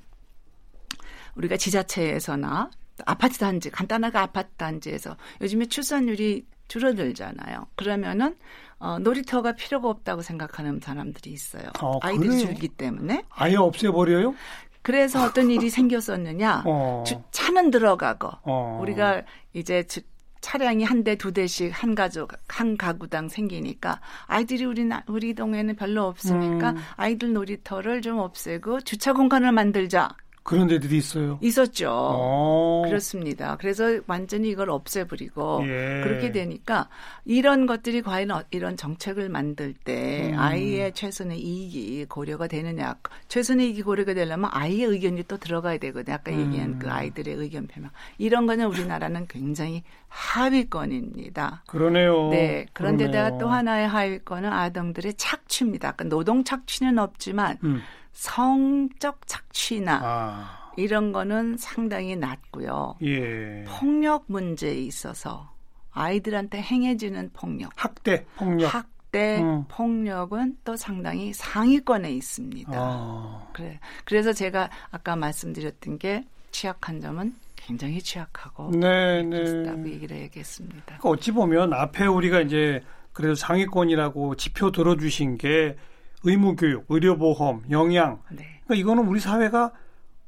우리가 1.35 1.57
지자체에서나 1.57 2.69
아파트 3.05 3.37
단지 3.37 3.69
간단하게 3.69 4.17
아파트 4.17 4.49
단지에서 4.57 5.15
요즘에 5.41 5.65
출산율이 5.67 6.45
줄어들잖아요. 6.67 7.65
그러면은 7.75 8.35
어, 8.79 8.99
놀이터가 8.99 9.53
필요가 9.53 9.89
없다고 9.89 10.21
생각하는 10.21 10.79
사람들이 10.81 11.31
있어요. 11.31 11.63
어, 11.81 11.97
아이들이 12.01 12.27
그래요? 12.29 12.45
줄기 12.45 12.67
때문에. 12.67 13.23
아예 13.29 13.55
없애버려요? 13.55 14.35
그래서 14.83 15.23
어떤 15.25 15.49
일이 15.49 15.69
생겼었느냐? 15.69 16.63
어. 16.65 17.03
주- 17.05 17.21
차는 17.31 17.71
들어가고 17.71 18.29
어. 18.43 18.79
우리가 18.81 19.23
이제 19.53 19.83
주- 19.83 20.01
차량이 20.39 20.83
한 20.83 21.03
대 21.03 21.15
두 21.15 21.33
대씩 21.33 21.71
한 21.73 21.95
가족 21.95 22.31
한 22.47 22.77
가구당 22.77 23.27
생기니까 23.27 23.99
아이들이 24.27 24.63
우리 24.65 24.85
나, 24.85 25.03
우리 25.07 25.33
동에는 25.33 25.75
별로 25.75 26.05
없으니까 26.05 26.69
음. 26.71 26.77
아이들 26.95 27.33
놀이터를 27.33 28.01
좀 28.01 28.19
없애고 28.19 28.81
주차 28.81 29.11
공간을 29.13 29.51
만들자 29.51 30.09
그런 30.47 30.67
데들이 30.67 30.97
있어요. 30.97 31.37
있었죠. 31.41 31.89
어. 31.91 32.83
그렇습니다. 32.85 33.57
그래서 33.57 33.99
완전히 34.07 34.47
이걸 34.49 34.69
없애버리고 34.69 35.59
예. 35.67 36.01
그렇게 36.05 36.31
되니까 36.31 36.87
이런 37.25 37.65
것들이 37.65 38.01
과연 38.01 38.31
어- 38.31 38.43
이런 38.51 38.77
정책을 38.77 39.27
만들 39.27 39.73
때 39.73 40.31
음. 40.31 40.39
아이의 40.39 40.93
최선의 40.93 41.37
이익이 41.37 42.05
고려가 42.05 42.47
되느냐. 42.47 42.95
최선의 43.27 43.67
이익이 43.67 43.81
고려가 43.81 44.13
되려면 44.13 44.49
아이의 44.53 44.85
의견이 44.85 45.23
또 45.27 45.35
들어가야 45.35 45.79
되거든요. 45.79 46.15
아까 46.15 46.31
음. 46.31 46.39
얘기한 46.39 46.79
그 46.79 46.89
아이들의 46.89 47.35
의견 47.35 47.67
표명. 47.67 47.89
이런 48.17 48.47
거는 48.47 48.67
우리나라는 48.67 49.27
굉장히 49.27 49.83
하위권입니다. 50.07 51.63
그러네요. 51.67 52.29
네. 52.29 52.65
그런데다가. 52.73 53.37
또 53.37 53.49
하나의 53.49 53.87
하위권은 53.89 54.49
아동들의 54.51 55.15
착취입니다. 55.15 55.89
아까 55.89 56.05
노동 56.05 56.43
착취는 56.45 56.97
없지만 56.99 57.57
음. 57.65 57.81
성적 58.17 59.27
착취나 59.27 59.99
아. 60.03 60.71
이런 60.75 61.11
거는 61.11 61.55
상당히 61.57 62.15
낮고요. 62.15 62.95
예. 63.03 63.63
폭력 63.67 64.23
문제에 64.25 64.73
있어서 64.73 65.51
아이들한테 65.91 66.59
행해지는 66.59 67.29
폭력, 67.33 67.71
학대, 67.75 68.25
폭력. 68.35 68.73
학대, 68.73 69.39
음. 69.39 69.65
폭력은 69.67 70.57
또 70.63 70.75
상당히 70.75 71.31
상위권에 71.31 72.11
있습니다. 72.11 72.71
아. 72.73 73.47
그래. 73.53 73.79
그래서 74.03 74.33
제가 74.33 74.71
아까 74.89 75.15
말씀드렸던 75.15 75.99
게 75.99 76.25
취약한 76.49 76.99
점은 76.99 77.35
굉장히 77.55 78.01
취약하고 78.01 78.71
네, 78.71 79.23
비슷하고 79.29 79.81
네. 79.81 79.91
얘기를 79.91 80.17
해야겠습니다. 80.17 80.83
그러니까 80.85 81.09
어찌 81.09 81.31
보면 81.31 81.71
앞에 81.71 82.07
우리가 82.07 82.41
이제 82.41 82.81
그래도 83.13 83.35
상위권이라고 83.35 84.35
지표 84.37 84.71
들어주신 84.71 85.37
게 85.37 85.75
의무교육, 86.23 86.85
의료보험, 86.89 87.63
영양. 87.71 88.21
네. 88.29 88.45
그러니까 88.65 88.75
이거는 88.75 89.07
우리 89.07 89.19
사회가 89.19 89.71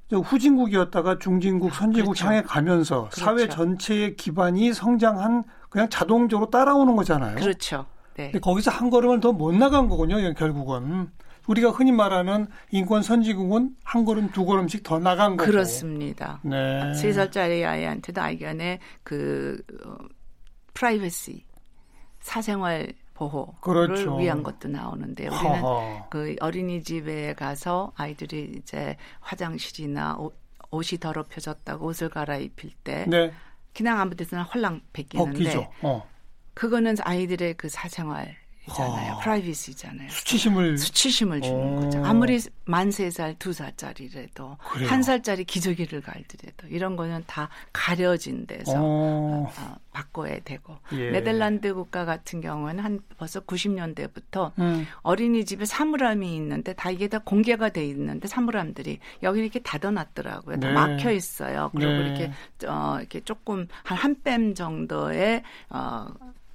저 0.09 0.17
후진국이었다가 0.17 1.19
중진국, 1.19 1.73
선진국 1.73 2.13
그렇죠. 2.13 2.25
향해 2.27 2.41
가면서 2.41 3.09
그렇죠. 3.09 3.21
사회 3.25 3.47
전체의 3.47 4.15
기반이 4.15 4.73
성장한 4.73 5.43
그냥 5.69 5.87
자동적으로 5.89 6.49
따라오는 6.49 6.95
거잖아요. 6.95 7.35
그렇죠. 7.35 7.85
네. 8.15 8.25
근데 8.31 8.39
거기서 8.39 8.71
한 8.71 8.89
걸음을 8.89 9.19
더 9.19 9.31
못 9.31 9.53
나간 9.55 9.87
거군요. 9.87 10.17
결국은 10.33 11.09
우리가 11.47 11.69
흔히 11.69 11.91
말하는 11.91 12.47
인권 12.71 13.01
선진국은 13.01 13.75
한 13.83 14.05
걸음 14.05 14.29
두 14.29 14.45
걸음씩 14.45 14.83
더 14.83 14.99
나간 14.99 15.37
거고. 15.37 15.49
그렇습니다. 15.49 16.39
네. 16.43 16.93
세 16.95 17.11
살짜리 17.13 17.65
아이한테도 17.65 18.21
아이간에 18.21 18.79
그 19.03 19.61
어, 19.85 19.95
프라이버시 20.73 21.45
사생활 22.19 22.93
보호를 23.19 23.87
그렇죠. 23.87 24.17
위한 24.17 24.41
것도 24.43 24.69
나오는데 24.69 25.27
우리는 25.27 25.45
하하. 25.45 26.07
그 26.09 26.35
어린이집에 26.39 27.33
가서 27.33 27.91
아이들이 27.95 28.53
이제 28.55 28.95
화장실이나 29.19 30.15
옷, 30.17 30.39
옷이 30.71 30.99
더럽혀졌다고 30.99 31.85
옷을 31.85 32.09
갈아입힐 32.09 32.71
때 32.83 33.05
네, 33.07 33.33
그냥 33.75 33.99
아무 33.99 34.15
데서나 34.15 34.43
홀랑 34.43 34.81
벗기는데. 34.93 35.69
어. 35.81 36.07
그거는 36.53 36.95
아이들의 37.01 37.53
그 37.55 37.69
사생활이잖아요. 37.69 39.13
아. 39.13 39.19
private이잖아요. 39.19 40.09
수치심을 40.09 40.77
수치심을 40.77 41.41
주는 41.41 41.77
어. 41.77 41.81
거죠. 41.81 42.05
아무리 42.05 42.39
만 42.65 42.91
세 42.91 43.09
살, 43.11 43.35
두 43.39 43.53
살짜리라도 43.53 44.57
그래요. 44.71 44.89
한 44.89 45.03
살짜리 45.03 45.43
기저귀를 45.43 46.01
갈더라도 46.01 46.67
이런 46.69 46.95
거는 46.95 47.23
다 47.27 47.49
가려진 47.73 48.45
데서 48.47 48.73
어. 48.75 49.51
어, 49.57 49.75
바꿔야 49.91 50.39
되고 50.39 50.77
예. 50.93 51.11
네덜란드 51.11 51.73
국가 51.73 52.05
같은 52.05 52.41
경우는 52.41 52.83
한 52.83 52.99
벌써 53.17 53.39
90년대부터 53.41 54.51
음. 54.59 54.85
어린이집에 55.01 55.65
사물함이 55.65 56.35
있는데 56.35 56.73
다 56.73 56.89
이게 56.91 57.07
다 57.07 57.19
공개가 57.19 57.69
돼 57.69 57.85
있는데 57.85 58.27
사물함들이 58.27 58.99
여기 59.23 59.41
이렇게 59.41 59.59
닫아놨더라고요. 59.59 60.59
다 60.59 60.67
네. 60.67 60.73
막혀 60.73 61.11
있어요. 61.11 61.69
그리고 61.73 61.91
네. 61.91 61.99
이렇게 61.99 62.31
어 62.67 62.97
이렇게 62.99 63.19
조금 63.21 63.67
한 63.83 63.97
한 63.99 64.15
뺨 64.23 64.53
정도의 64.55 65.43
어 65.69 66.07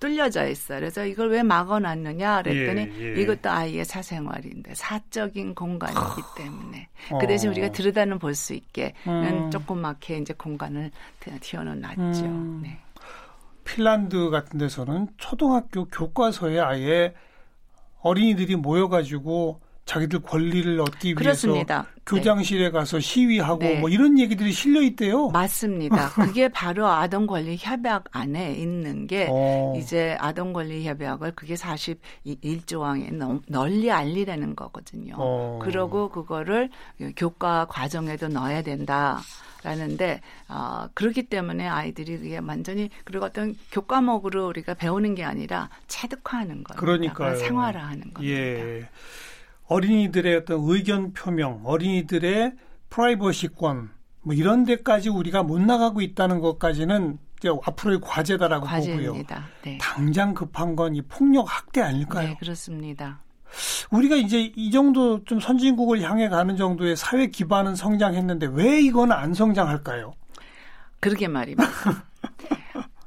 뚫려져 0.05 0.47
있어요. 0.47 0.81
그래서 0.81 1.07
이걸 1.07 1.31
왜 1.31 1.43
막아놨느냐 1.43 2.43
그랬더니 2.43 2.93
예, 2.99 3.17
예. 3.17 3.23
이것도 3.23 3.49
아이의 3.49 3.87
사생활인데 3.87 4.75
사적인 4.75 5.55
공간이기 5.55 6.23
때문에 6.37 6.89
그 7.09 7.15
어. 7.15 7.19
대신 7.27 7.49
우리가 7.49 7.71
들여다는 7.71 8.19
볼 8.19 8.35
수 8.35 8.53
있게는 8.53 8.93
음. 9.07 9.51
조그맣게 9.51 10.19
이제 10.19 10.35
공간을 10.35 10.91
튀어는 11.41 11.81
놨죠. 11.81 12.25
음. 12.25 12.61
네. 12.65 12.79
핀란드 13.65 14.29
같은 14.29 14.59
데서는 14.59 15.09
초등학교 15.17 15.87
교과서에 15.87 16.59
아예 16.59 17.15
어린이들이 18.01 18.57
모여가지고 18.57 19.61
자기들 19.85 20.21
권리를 20.21 20.81
얻기 20.81 21.09
위해서 21.09 21.19
그렇습니다. 21.19 21.87
교장실에 22.07 22.71
가서 22.71 23.01
시위하고 23.01 23.59
네. 23.59 23.81
뭐 23.81 23.89
이런 23.89 24.19
얘기들이 24.19 24.53
실려 24.53 24.81
있대요. 24.83 25.29
맞습니다. 25.29 26.11
그게 26.15 26.49
바로 26.49 26.87
아동 26.87 27.27
권리 27.27 27.57
협약 27.59 28.05
안에 28.11 28.55
있는 28.55 29.07
게 29.07 29.29
어. 29.31 29.75
이제 29.77 30.17
아동 30.21 30.53
권리 30.53 30.87
협약을 30.87 31.33
그게 31.33 31.55
41조 31.55 32.81
항에 32.81 33.11
널리 33.47 33.91
알리라는 33.91 34.57
거거든요. 34.57 35.15
어. 35.19 35.59
그러고 35.63 36.09
그거를 36.09 36.71
교과 37.17 37.67
과정에도 37.69 38.29
넣어야 38.29 38.63
된다. 38.63 39.21
라는데 39.63 40.21
어, 40.47 40.89
그렇기 40.93 41.23
때문에 41.23 41.67
아이들이 41.67 42.19
그게 42.19 42.37
완전히 42.37 42.91
그리고 43.05 43.25
어떤 43.25 43.57
교과목으로 43.73 44.47
우리가 44.49 44.75
배우는 44.75 45.15
게 45.15 45.25
아니라 45.25 45.71
체득화하는 45.89 46.65
거예요. 46.65 46.79
그러니까요. 46.79 47.37
생활화하는 47.37 48.13
겁니다. 48.13 48.23
예. 48.25 48.87
어린이들의 49.67 50.37
어떤 50.37 50.61
의견 50.63 51.13
표명, 51.13 51.61
어린이들의 51.65 52.53
프라이버시권 52.91 53.91
뭐 54.23 54.35
이런 54.35 54.65
데까지 54.65 55.09
우리가 55.11 55.43
못 55.43 55.61
나가고 55.61 56.01
있다는 56.01 56.41
것까지는 56.41 57.19
이제 57.39 57.49
앞으로의 57.49 58.01
과제다라고 58.01 58.67
보고요. 58.67 58.81
과제입니다. 58.87 59.45
네. 59.63 59.79
당장 59.81 60.33
급한 60.35 60.77
건 60.77 60.95
이 60.95 61.03
폭력 61.03 61.45
학대 61.49 61.81
아닐까요? 61.83 62.29
네, 62.29 62.37
그렇습니다. 62.41 63.21
우리가 63.91 64.17
이제 64.17 64.53
이 64.57 64.71
정도 64.71 65.23
좀 65.25 65.39
선진국을 65.41 66.01
향해 66.03 66.29
가는 66.29 66.57
정도의 66.57 66.97
사회 66.97 67.27
기반은 67.29 67.77
성장했는데 67.77 68.49
왜 68.53 68.81
이건 68.81 69.13
안 69.13 69.35
성장할까요? 69.35 70.13
그러게 71.01 71.29
말입니다. 71.29 71.65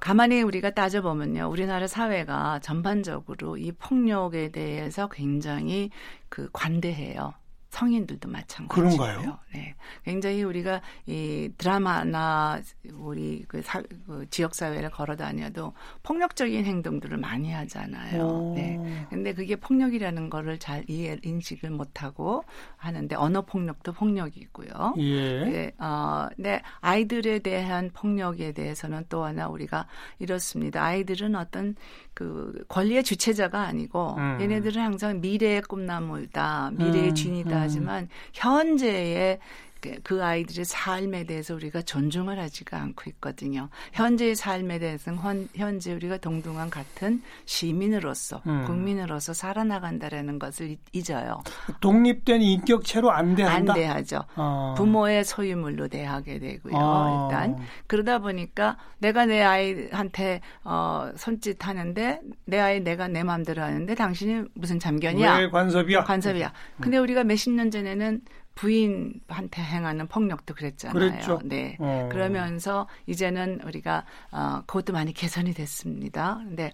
가만히 0.08 0.42
우리가 0.42 0.70
따져보면요. 0.70 1.50
우리나라 1.50 1.86
사회가 1.86 2.60
전반적으로 2.60 3.58
이 3.58 3.74
폭력에 3.74 4.54
대해서 4.54 5.10
굉장히 5.10 5.89
그 6.30 6.50
관대해요. 6.54 7.34
성인들도 7.69 8.30
마찬가지고요. 8.30 8.97
그런가요? 8.97 9.39
네, 9.53 9.75
굉장히 10.03 10.43
우리가 10.43 10.82
이 11.06 11.49
드라마나 11.58 12.62
우리 12.93 13.43
그, 13.47 13.62
사, 13.62 13.82
그 14.06 14.25
지역 14.30 14.56
사회를 14.56 14.89
걸어 14.89 15.15
다녀도 15.15 15.73
폭력적인 16.03 16.65
행동들을 16.65 17.17
많이 17.17 17.51
하잖아요. 17.51 18.23
오. 18.23 18.53
네. 18.56 18.80
근데 19.10 19.34
그게 19.34 19.56
폭력이라는 19.56 20.30
거를 20.30 20.60
잘 20.60 20.84
이해 20.88 21.17
인식을 21.23 21.69
못하고 21.69 22.43
하는데 22.77 23.15
언어 23.15 23.41
폭력도 23.41 23.93
폭력이고요. 23.93 24.95
예. 24.97 25.45
네, 25.45 25.71
어, 25.80 26.27
네, 26.38 26.62
아이들에 26.80 27.39
대한 27.39 27.91
폭력에 27.93 28.53
대해서는 28.53 29.06
또 29.10 29.23
하나 29.23 29.47
우리가 29.47 29.88
이렇습니다. 30.19 30.84
아이들은 30.84 31.36
어떤 31.36 31.75
그 32.13 32.65
권리의 32.67 33.03
주체자가 33.03 33.62
아니고 33.62 34.15
음. 34.17 34.38
얘네들은 34.41 34.82
항상 34.82 35.21
미래의 35.21 35.62
꿈나무다, 35.63 36.71
미래의 36.71 37.10
음, 37.10 37.10
음. 37.10 37.15
하지만 37.62 38.08
현재의 38.34 39.39
그- 39.82 40.00
그 40.04 40.24
아이들의 40.24 40.66
삶에 40.66 41.26
대해서 41.26 41.54
우리가 41.56 41.82
존중을 41.82 42.40
하지가 42.40 42.82
않고 42.82 43.10
있거든요. 43.12 43.70
현재의 43.94 44.36
삶에 44.36 44.80
대해서는 44.80 45.20
현, 45.20 45.48
현재 45.56 45.94
우리가 45.94 46.18
동등한 46.18 46.70
같은 46.70 47.22
시민으로서 47.46 48.42
음. 48.48 48.66
국민으로서 48.66 49.34
살아나간다라는 49.34 50.40
것을 50.40 50.72
잊- 50.72 50.80
잊어요. 50.94 51.42
독립된 51.82 52.42
인격체로 52.42 53.12
안 53.12 53.36
대한다. 53.36 53.74
안 53.74 53.80
대하죠. 53.80 54.24
어. 54.36 54.74
부모의 54.78 55.24
소유물로 55.26 55.88
대하게 55.88 56.40
되고요. 56.40 56.74
어. 56.76 57.28
일단 57.30 57.58
그러다 57.88 58.20
보니까 58.20 58.78
내가 59.00 59.26
내 59.26 59.42
아이한테 59.42 60.42
어 60.63 61.10
손짓하는데 61.16 62.22
내 62.46 62.60
아이 62.60 62.80
내가 62.80 63.08
내 63.08 63.24
마음대로 63.24 63.62
하는데 63.62 63.94
당신이 63.96 64.46
무슨 64.54 64.80
참견이야? 64.80 65.38
왜 65.38 65.50
관섭이야? 65.50 66.04
관섭이야. 66.04 66.52
근데 66.82 66.98
우리가 66.98 67.24
몇십 67.24 67.54
년 67.54 67.70
전에는 67.72 68.22
부인한테 68.58 69.62
행하는 69.62 70.08
폭력도 70.08 70.56
그랬잖아요. 70.56 70.93
그랬죠. 70.93 71.39
네. 71.43 71.78
어. 71.80 72.10
그러면서 72.12 72.88
이제는 73.06 73.62
우리가 73.63 74.04
어 74.32 74.63
그것도 74.65 74.93
많이 74.93 75.13
개선이 75.13 75.54
됐습니다. 75.54 76.39
근데 76.43 76.74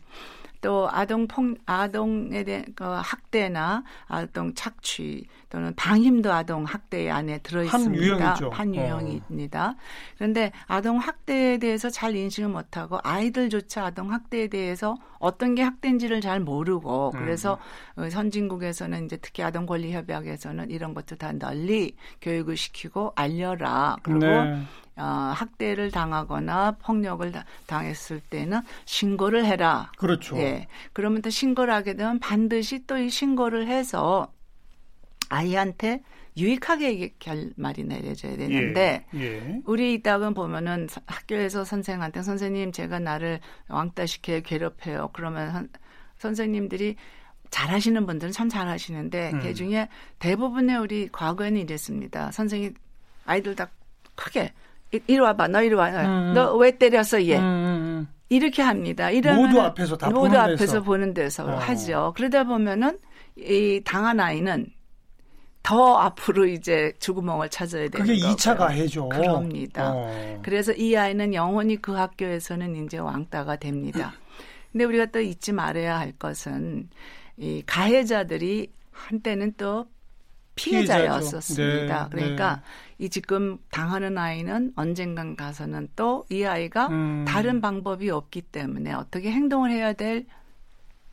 또 0.64 0.88
아동 0.90 1.28
폭 1.28 1.58
아동에 1.66 2.44
대한 2.46 2.66
그 2.74 2.86
학대나 2.86 3.84
아동 4.08 4.54
착취 4.56 5.26
또는 5.50 5.76
방임도 5.76 6.32
아동 6.32 6.64
학대 6.64 7.10
안에 7.10 7.40
들어 7.40 7.60
한 7.60 7.66
있습니다. 7.66 8.04
유형이죠. 8.04 8.48
어. 8.48 8.50
한 8.50 8.74
유형입니다. 8.74 9.76
그런데 10.16 10.54
아동 10.66 10.98
학대에 10.98 11.58
대해서 11.58 11.90
잘 11.90 12.16
인식을 12.16 12.50
못 12.50 12.78
하고 12.78 12.98
아이들조차 13.04 13.88
아동 13.88 14.14
학대에 14.14 14.48
대해서 14.48 14.96
어떤 15.20 15.54
게 15.54 15.64
학대인지를 15.64 16.22
잘 16.22 16.40
모르고 16.40 17.12
음. 17.14 17.20
그래서 17.20 17.60
어, 17.98 18.10
선진국에서는 18.10 19.06
이제 19.06 19.18
특히 19.18 19.44
아동 19.44 19.66
권리 19.66 19.92
협약에서는 19.92 20.72
이런 20.72 20.94
것도 20.94 21.18
다 21.18 21.34
널리 21.34 21.96
교육을 22.22 22.56
시키고 22.56 23.12
알려라. 23.16 23.98
그리고 24.02 24.20
네. 24.22 24.64
어, 24.96 25.04
학대를 25.36 25.90
당하거나 25.92 26.78
폭력을 26.84 27.32
다- 27.32 27.46
당했을 27.68 28.20
때는 28.20 28.62
신고를 28.86 29.46
해라. 29.46 29.92
그렇죠. 29.98 30.38
예. 30.38 30.68
그러면 30.94 31.22
또 31.22 31.30
신고를 31.30 31.74
하게 31.74 31.96
되면 31.96 32.20
반드시 32.20 32.86
또 32.86 32.98
이 32.98 33.10
신고를 33.10 33.68
해서 33.68 34.32
아이한테 35.30 36.04
유익하게 36.38 37.14
결말이 37.20 37.84
내려져야 37.84 38.38
되는데 38.38 39.06
예. 39.16 39.20
예. 39.20 39.62
우리 39.66 39.94
이따금 39.94 40.34
보면은 40.34 40.88
사- 40.90 41.02
학교에서 41.06 41.64
선생한테 41.64 42.22
선생님 42.24 42.72
제가 42.72 43.00
나를 43.00 43.40
왕따 43.70 44.06
시켜요 44.08 44.42
괴롭혀요 44.42 45.10
그러면 45.14 45.52
선, 45.52 45.70
선생님들이 46.18 46.96
잘하시는 47.52 48.06
분들은 48.08 48.32
참 48.32 48.50
잘하시는데 48.50 49.32
음. 49.34 49.40
그 49.42 49.54
중에 49.54 49.90
대부분의 50.20 50.78
우리 50.78 51.08
과거에는 51.12 51.62
이랬습니다 51.62 52.32
선생님 52.32 52.74
아이들 53.26 53.56
다 53.56 53.70
크게 54.16 54.54
이- 54.94 55.00
이리 55.08 55.20
와봐 55.20 55.48
너 55.50 55.62
이리 55.62 55.74
와 55.76 55.90
음. 55.90 56.34
너왜 56.34 56.78
때렸어 56.78 57.22
얘 57.24 57.38
음, 57.38 57.44
음, 57.44 58.08
이렇게 58.30 58.62
합니다. 58.62 59.10
이러면 59.10 59.46
모두 59.48 59.62
앞에서 59.62 59.98
다 59.98 60.08
모두 60.10 60.22
보는 60.30 60.40
앞에서 60.40 60.58
데서. 60.58 60.82
보는 60.82 61.14
데서 61.14 61.46
어. 61.46 61.56
하죠. 61.58 62.14
그러다 62.16 62.44
보면은 62.46 63.00
이 63.38 63.82
당한 63.84 64.20
아이는 64.20 64.68
더 65.64 65.96
앞으로 65.98 66.46
이제 66.46 66.92
죽구멍을 67.00 67.50
찾아야 67.50 67.88
되는 67.88 68.06
그게 68.06 68.20
거고요. 68.20 68.36
2차 68.36 68.58
가해죠. 68.58 69.08
그럽니다. 69.10 69.92
어. 69.94 70.40
그래서 70.44 70.74
이 70.74 70.96
아이는 70.96 71.34
영원히 71.34 71.78
그 71.82 71.94
학교에서는 71.94 72.86
이제 72.86 72.98
왕따가 72.98 73.56
됩니다. 73.56 74.14
근데 74.72 74.84
우리가 74.86 75.06
또 75.08 75.22
잊지 75.22 75.54
말아야 75.54 75.98
할 76.00 76.12
것은 76.14 76.90
이 77.38 77.64
가해자들이 77.66 78.72
한때는 78.92 79.54
또 79.58 79.86
피해자였었습니다. 80.56 82.10
네, 82.10 82.16
그러니까 82.16 82.62
이 83.00 83.10
지금 83.10 83.58
당하는 83.72 84.18
아이는 84.18 84.72
언젠간 84.76 85.36
가서는 85.36 85.90
또 85.96 86.26
이 86.30 86.44
아이가 86.46 86.88
음. 86.88 87.26
다른 87.28 87.62
방법이 87.62 88.10
없기 88.10 88.42
때문에 88.42 88.94
어떻게 88.94 89.32
행동을 89.32 89.72
해야 89.72 89.94
될 89.94 90.26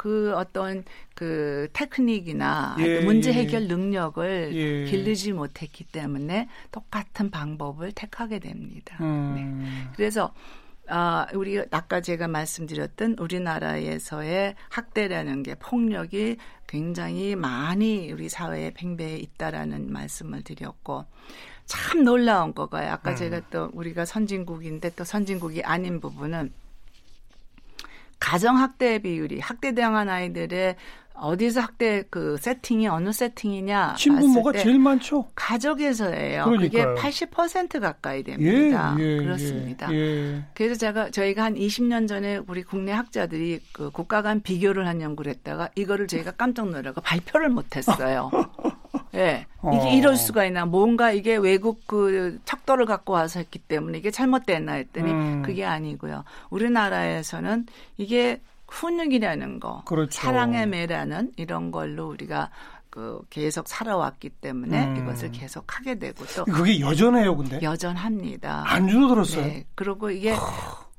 그 0.01 0.35
어떤 0.35 0.83
그 1.15 1.69
테크닉이나 1.75 2.77
예, 2.79 3.01
문제 3.01 3.29
예. 3.29 3.35
해결 3.35 3.69
능력을 3.69 4.51
예. 4.55 4.85
기르지 4.91 5.35
못했기 5.35 5.85
때문에 5.85 6.49
똑같은 6.73 7.31
방법을 7.31 7.93
택하게 7.93 8.39
됩니다. 8.39 8.97
네. 8.99 9.07
음. 9.07 9.91
그래서 9.95 10.33
아, 10.93 11.27
우리 11.35 11.63
아까 11.71 12.01
제가 12.01 12.27
말씀드렸던 12.27 13.17
우리나라에서의 13.21 14.57
학대라는 14.69 15.45
게 15.45 15.55
폭력이 15.55 16.37
굉장히 16.67 17.37
많이 17.37 18.11
우리 18.11 18.29
사회에 18.29 18.73
팽배해 18.75 19.17
있다라는 19.19 19.93
말씀을 19.93 20.43
드렸고 20.43 21.05
참 21.67 22.03
놀라운 22.03 22.53
거가요. 22.53 22.91
아까 22.91 23.13
음. 23.13 23.17
제가 23.17 23.41
또 23.51 23.71
우리가 23.73 24.05
선진국인데 24.05 24.91
또 24.97 25.05
선진국이 25.05 25.63
아닌 25.63 26.01
부분은 26.01 26.53
가정 28.19 28.59
학대 28.59 28.99
비율이 28.99 29.39
학대당한 29.39 30.09
아이들의 30.09 30.75
어디서 31.21 31.61
학대 31.61 32.03
그 32.09 32.37
세팅이 32.39 32.89
어느 32.89 33.13
세팅이냐 33.13 33.95
친부모가 33.97 34.53
제일 34.53 34.79
많죠. 34.79 35.29
가족에서예요. 35.35 36.45
그러니까요. 36.45 36.95
그게 36.95 37.27
80% 37.27 37.81
가까이 37.81 38.23
됩니다. 38.23 38.97
예, 38.99 39.05
예, 39.05 39.17
그렇습니다. 39.19 39.93
예, 39.93 40.45
그래서 40.55 40.77
제가 40.77 41.11
저희가 41.11 41.45
한 41.45 41.55
20년 41.55 42.09
전에 42.09 42.41
우리 42.47 42.63
국내 42.63 42.93
학자들이 42.93 43.61
그 43.73 43.91
국가 43.91 44.23
간 44.23 44.41
비교를 44.41 44.87
한 44.87 45.01
연구를 45.01 45.31
했다가 45.33 45.71
이거를 45.75 46.07
저희가 46.07 46.33
깜짝 46.33 46.71
놀라고 46.71 47.01
발표를 47.01 47.51
못 47.51 47.77
했어요. 47.77 48.31
예. 49.15 49.47
이게 49.59 49.89
어. 49.89 49.93
이럴 49.93 50.17
수가 50.17 50.45
있나. 50.47 50.65
뭔가 50.65 51.13
이게 51.13 51.37
외국 51.37 51.87
그 51.87 52.39
척도를 52.45 52.87
갖고 52.87 53.13
와서 53.13 53.41
했기 53.41 53.59
때문에 53.59 53.99
이게 53.99 54.11
잘못됐나 54.11 54.73
했더니 54.75 55.11
음. 55.11 55.43
그게 55.43 55.65
아니고요. 55.65 56.25
우리나라에서는 56.51 57.67
이게 57.97 58.41
훈육이라는 58.71 59.61
거, 59.61 59.83
그렇죠. 59.85 60.21
사랑의 60.21 60.67
매라는 60.67 61.33
이런 61.37 61.71
걸로 61.71 62.09
우리가 62.09 62.51
그 62.89 63.21
계속 63.31 63.69
살아왔기 63.69 64.31
때문에 64.31 64.87
음. 64.87 64.97
이것을 64.97 65.31
계속 65.31 65.65
하게 65.77 65.99
되고 65.99 66.25
또 66.35 66.45
그게 66.45 66.81
여전해요, 66.81 67.37
근데 67.37 67.61
여전합니다. 67.63 68.65
안 68.67 68.89
줄어들었어요. 68.89 69.45
네. 69.45 69.67
그리고 69.75 70.11
이게 70.11 70.35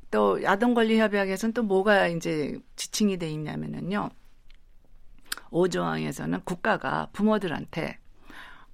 또 0.10 0.40
아동권리협약에서는 0.46 1.54
또 1.54 1.64
뭐가 1.64 2.08
이제 2.08 2.58
지칭이 2.76 3.18
돼 3.18 3.30
있냐면은요. 3.30 4.10
5조항에서는 5.52 6.46
국가가 6.46 7.10
부모들한테 7.12 7.98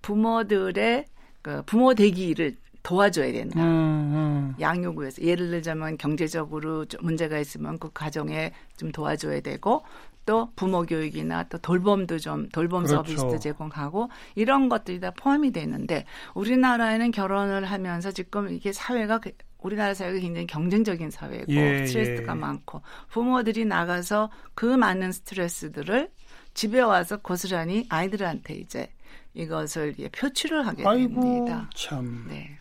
부모들의 0.02 1.06
그 1.42 1.64
부모 1.66 1.94
되기를 1.94 2.58
도와줘야 2.88 3.34
된다. 3.34 3.60
음, 3.60 3.66
음. 3.66 4.56
양육을 4.62 5.12
서 5.12 5.22
예를 5.22 5.50
들자면 5.52 5.98
경제적으로 5.98 6.86
문제가 7.02 7.38
있으면 7.38 7.78
그 7.80 7.92
가정에 7.94 8.54
좀 8.78 8.94
도와줘야 8.94 9.42
되고 9.42 9.84
또 10.26 10.50
부모 10.56 10.84
교육이나 10.84 11.44
또 11.50 11.58
돌봄도 11.58 12.18
좀 12.18 12.48
돌봄 12.48 12.86
그렇죠. 12.86 13.04
서비스도 13.04 13.40
제공하고 13.40 14.10
이런 14.36 14.70
것들이 14.70 15.02
다 15.02 15.12
포함이 15.12 15.52
되는데 15.52 16.06
우리나라에는 16.34 17.12
결혼을 17.12 17.66
하면서 17.66 18.12
지금 18.12 18.50
이게 18.54 18.72
사회가 18.72 19.20
그 19.20 19.32
우리나라 19.60 19.94
사회가 19.94 20.20
굉장히 20.20 20.48
경쟁적인 20.48 21.12
사회고 21.12 21.52
예, 21.52 21.86
스트레스가 21.88 22.32
예. 22.32 22.40
많고 22.40 22.84
부모들이 23.10 23.66
나가서 23.66 24.30
그 24.54 24.66
많은 24.66 25.12
스트레스들을 25.12 26.10
집에 26.54 26.80
와서 26.80 27.18
고스란히 27.18 27.86
아이들한테 27.90 28.56
이제 28.56 28.90
이것을 29.34 29.94
표출을 30.16 30.66
하게 30.66 30.88
아이고, 30.88 31.22
됩니다. 31.22 31.70
참. 31.76 32.26
네. 32.30 32.58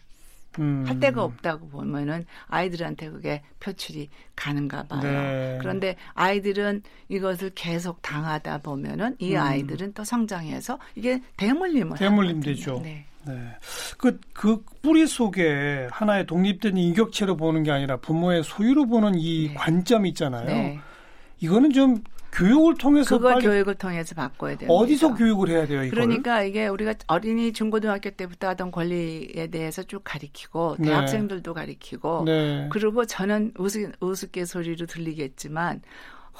음. 0.59 0.85
할 0.87 1.01
데가 1.01 1.23
없다고 1.23 1.69
보면은 1.69 2.25
아이들한테 2.49 3.11
그게 3.11 3.43
표출이 3.61 4.09
가는가 4.35 4.85
봐요. 4.85 5.03
네. 5.03 5.59
그런데 5.61 5.97
아이들은 6.15 6.83
이것을 7.09 7.51
계속 7.55 8.03
당하다 8.03 8.59
보면은 8.59 9.17
이 9.19 9.35
음. 9.35 9.41
아이들은 9.41 9.93
또 9.95 10.05
성장해서 10.05 10.79
이게 10.95 11.21
대물림을 11.37 11.97
대물림 11.97 12.41
되죠. 12.41 12.81
네. 12.83 13.07
네. 13.27 13.35
그, 13.99 14.21
그 14.33 14.63
뿌리 14.83 15.07
속에 15.07 15.89
하나의 15.91 16.27
독립된 16.27 16.77
인격체로 16.77 17.37
보는 17.37 17.65
게 17.65 17.73
아니라 17.73 17.97
부모의 17.97 18.45
소유로 18.45 18.87
보는 18.87 19.17
이 19.17 19.49
네. 19.49 19.55
관점이 19.55 20.09
있잖아요. 20.11 20.47
네. 20.47 20.79
이거는 21.41 21.73
좀 21.73 22.03
교육을 22.37 22.75
통해서 22.75 23.17
그걸 23.17 23.41
교육을 23.41 23.75
통해서 23.77 24.15
바꿔야 24.15 24.57
돼요. 24.57 24.71
어디서 24.71 25.15
교육을 25.15 25.49
해야 25.49 25.67
돼요? 25.67 25.83
이걸? 25.85 25.91
그러니까 25.91 26.43
이게 26.43 26.69
우리가 26.69 26.95
어린이 27.07 27.53
중고등학교 27.53 28.11
때부터 28.11 28.49
하던 28.49 28.71
권리에 28.71 29.49
대해서 29.49 29.83
쭉 29.83 30.03
가리키고 30.05 30.77
네. 30.79 30.89
대학생들도 30.89 31.55
가리키고 31.55 32.25
네. 32.27 32.69
그리고 32.71 33.07
저는 33.07 33.53
우스, 33.59 33.91
우스갯소리로 34.01 34.87
들리겠지만 34.87 35.81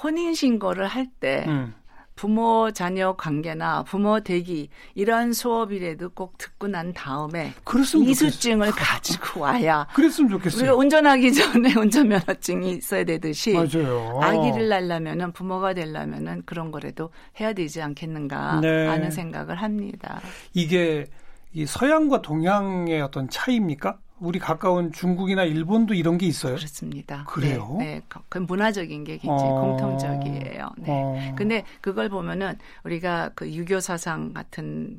혼인 0.03 0.35
신고를 0.35 0.87
할때 0.87 1.47
음. 1.49 1.75
부모 2.17 2.71
자녀 2.73 3.15
관계나 3.15 3.85
부모 3.85 4.21
대기 4.21 4.71
이런 4.95 5.35
수업이라도 5.35 6.09
꼭 6.11 6.39
듣고 6.39 6.67
난 6.67 6.93
다음에 6.95 7.53
이수증을 7.95 8.71
가지고 8.73 9.41
와야 9.41 9.87
그랬으면 9.95 10.31
좋겠어요. 10.31 10.61
우리가 10.63 10.75
운전하기 10.75 11.33
전에 11.35 11.75
운전면허증이 11.79 12.71
있어야 12.73 13.05
되듯이 13.05 13.53
맞아요. 13.53 14.19
아기를 14.23 14.69
낳려면은 14.69 15.33
부모가 15.33 15.75
되려면은 15.75 16.43
그런 16.47 16.73
거라도 16.73 17.11
해야 17.39 17.53
되지 17.53 17.83
않겠는가 17.83 18.61
네. 18.61 18.87
하는 18.87 19.11
생각을 19.11 19.57
합니다. 19.57 20.21
이게 20.55 21.07
이 21.53 21.67
서양과 21.67 22.23
동양의 22.23 23.01
어떤 23.03 23.29
차이입니까? 23.29 23.99
우리 24.19 24.39
가까운 24.39 24.93
중국이나 24.93 25.45
일본도 25.45 25.95
이런 25.95 26.17
게 26.19 26.27
있어요? 26.27 26.57
그렇습니다. 26.57 27.25
그래요? 27.25 27.77
네, 27.79 27.85
네. 27.97 28.03
그 28.29 28.39
문화적인 28.39 29.05
게 29.05 29.19
굉장히 29.19 29.51
어... 29.51 29.61
공통적이에요. 29.61 30.71
네. 30.79 30.91
어... 30.91 31.35
근데 31.37 31.65
그걸 31.81 32.09
보면은 32.09 32.59
우리가 32.85 33.31
그 33.35 33.53
유교 33.53 33.81
사상 33.81 34.33
같은 34.33 34.99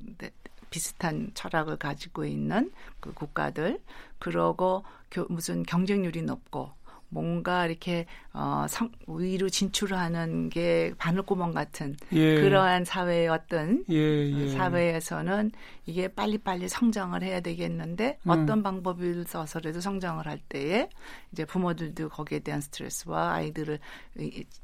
비슷한 0.69 1.31
철학을 1.33 1.77
가지고 1.77 2.25
있는 2.25 2.71
그 2.99 3.13
국가들 3.13 3.79
그러고 4.19 4.83
교, 5.09 5.25
무슨 5.29 5.63
경쟁률이 5.63 6.21
높고 6.23 6.71
뭔가 7.09 7.65
이렇게 7.65 8.05
어, 8.33 8.65
성, 8.69 8.91
위로 9.07 9.49
진출하는 9.49 10.49
게 10.49 10.93
바늘구멍 10.97 11.53
같은 11.53 11.95
예. 12.11 12.41
그러한 12.41 12.85
사회의 12.85 13.27
어떤 13.27 13.83
예, 13.89 14.29
예. 14.29 14.49
사회에서는 14.49 15.51
이게 15.85 16.07
빨리빨리 16.07 16.67
성장을 16.67 17.21
해야 17.23 17.39
되겠는데 17.39 18.19
음. 18.23 18.29
어떤 18.29 18.61
방법을 18.61 19.23
써서라도 19.25 19.79
성장을 19.79 20.25
할 20.25 20.39
때에 20.49 20.89
이제 21.31 21.45
부모들도 21.45 22.09
거기에 22.09 22.39
대한 22.39 22.61
스트레스와 22.61 23.33
아이들을 23.33 23.79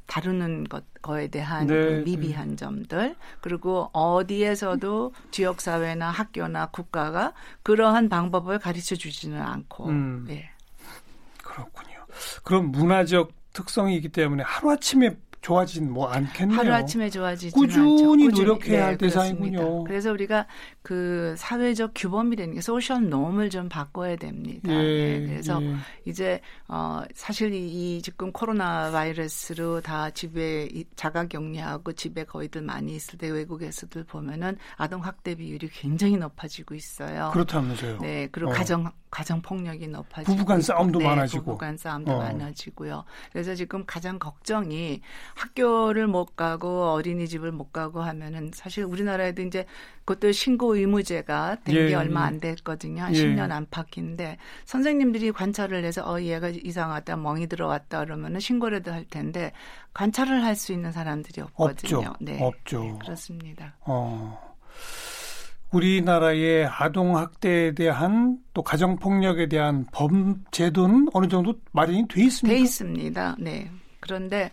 다루는 0.05 0.65
것 0.65 0.83
거에 1.01 1.27
대한 1.27 1.67
네. 1.67 1.73
그 1.73 2.03
미비한 2.05 2.55
점들 2.55 3.15
그리고 3.41 3.89
어디에서도 3.93 5.13
지역 5.31 5.61
사회나 5.61 6.09
학교나 6.09 6.67
국가가 6.67 7.33
그러한 7.61 8.09
방법을 8.09 8.59
가르쳐 8.59 8.95
주지는 8.95 9.41
않고 9.41 9.89
음. 9.89 10.25
예. 10.29 10.49
그렇군요. 11.37 11.92
그런 12.43 12.71
문화적 12.71 13.31
특성이 13.53 13.95
있기 13.97 14.09
때문에 14.09 14.43
하루아침에 14.43 15.17
좋아진 15.43 15.91
뭐 15.91 16.07
않겠네요. 16.07 16.57
하루아침에 16.57 17.09
좋아지지 17.09 17.53
꾸준히 17.53 18.27
않죠. 18.27 18.41
노력해야 18.41 18.77
네, 18.77 18.81
할 18.81 18.97
대상이군요. 18.97 19.83
그래서 19.83 20.11
우리가 20.13 20.47
그 20.81 21.35
사회적 21.37 21.91
규범이라는 21.95 22.55
게 22.55 22.61
소셜 22.61 23.09
놈을 23.09 23.49
좀 23.49 23.67
바꿔야 23.67 24.15
됩니다. 24.15 24.71
예, 24.71 25.19
네, 25.19 25.27
그래서 25.27 25.61
예. 25.61 25.75
이제 26.05 26.39
어 26.69 27.03
사실 27.13 27.53
이, 27.53 27.97
이 27.97 28.01
지금 28.01 28.31
코로나 28.31 28.89
바이러스로 28.89 29.81
다 29.81 30.09
집에 30.11 30.69
자가 30.95 31.25
격리하고 31.25 31.91
집에 31.91 32.23
거의들 32.23 32.61
많이 32.61 32.95
있을 32.95 33.19
때 33.19 33.27
외국에서들 33.27 34.05
보면은 34.05 34.55
아동 34.77 35.03
학대 35.03 35.35
비율이 35.35 35.67
굉장히 35.73 36.15
높아지고 36.15 36.73
있어요. 36.73 37.31
그렇다면서요. 37.33 37.99
네, 37.99 38.29
그리고 38.31 38.51
어. 38.51 38.53
가정 38.53 38.89
가정 39.13 39.43
폭력이 39.43 39.89
높아지고 39.89 40.33
부부간 40.33 40.59
싸움도 40.59 40.97
네, 40.97 41.05
많아지고 41.05 41.43
부부간 41.43 41.77
싸움도 41.77 42.13
어. 42.13 42.17
많아지고요. 42.17 43.03
그래서 43.31 43.53
지금 43.53 43.85
가장 43.85 44.17
걱정이 44.17 45.01
학교를 45.35 46.07
못 46.07 46.35
가고 46.35 46.93
어린이집을 46.93 47.51
못 47.51 47.71
가고 47.71 48.01
하면은 48.01 48.49
사실 48.55 48.83
우리나라에도 48.83 49.43
이제 49.43 49.67
그것도 50.05 50.31
신고 50.31 50.75
의무제가 50.75 51.57
된게 51.63 51.91
예, 51.91 51.93
얼마 51.93 52.23
예. 52.23 52.25
안 52.25 52.39
됐거든요. 52.39 53.03
한 53.03 53.13
예. 53.13 53.23
10년 53.23 53.51
안팎인데 53.51 54.37
선생님들이 54.65 55.31
관찰을 55.31 55.85
해서 55.85 56.01
어 56.11 56.19
얘가 56.19 56.49
이상하다 56.49 57.17
멍이 57.17 57.45
들어왔다 57.45 58.05
그러면은 58.05 58.39
신고라도 58.39 58.91
할 58.91 59.05
텐데 59.05 59.51
관찰을 59.93 60.43
할 60.43 60.55
수 60.55 60.73
있는 60.73 60.91
사람들이 60.91 61.41
없거든요. 61.41 61.97
없죠. 61.99 62.13
네. 62.19 62.41
없죠. 62.41 62.83
네, 62.83 62.97
그렇습니다. 62.99 63.75
어. 63.81 64.55
우리나라의 65.73 66.65
아동 66.67 67.17
학대에 67.17 67.73
대한 67.73 68.37
또 68.53 68.61
가정 68.61 68.95
폭력에 68.97 69.47
대한 69.47 69.85
법 69.91 70.11
제도는 70.51 71.07
어느 71.13 71.27
정도 71.27 71.55
마련이 71.71 72.07
돼 72.07 72.23
있습니까? 72.25 72.55
돼 72.55 72.61
있습니다. 72.61 73.35
네. 73.39 73.69
그런데 73.99 74.51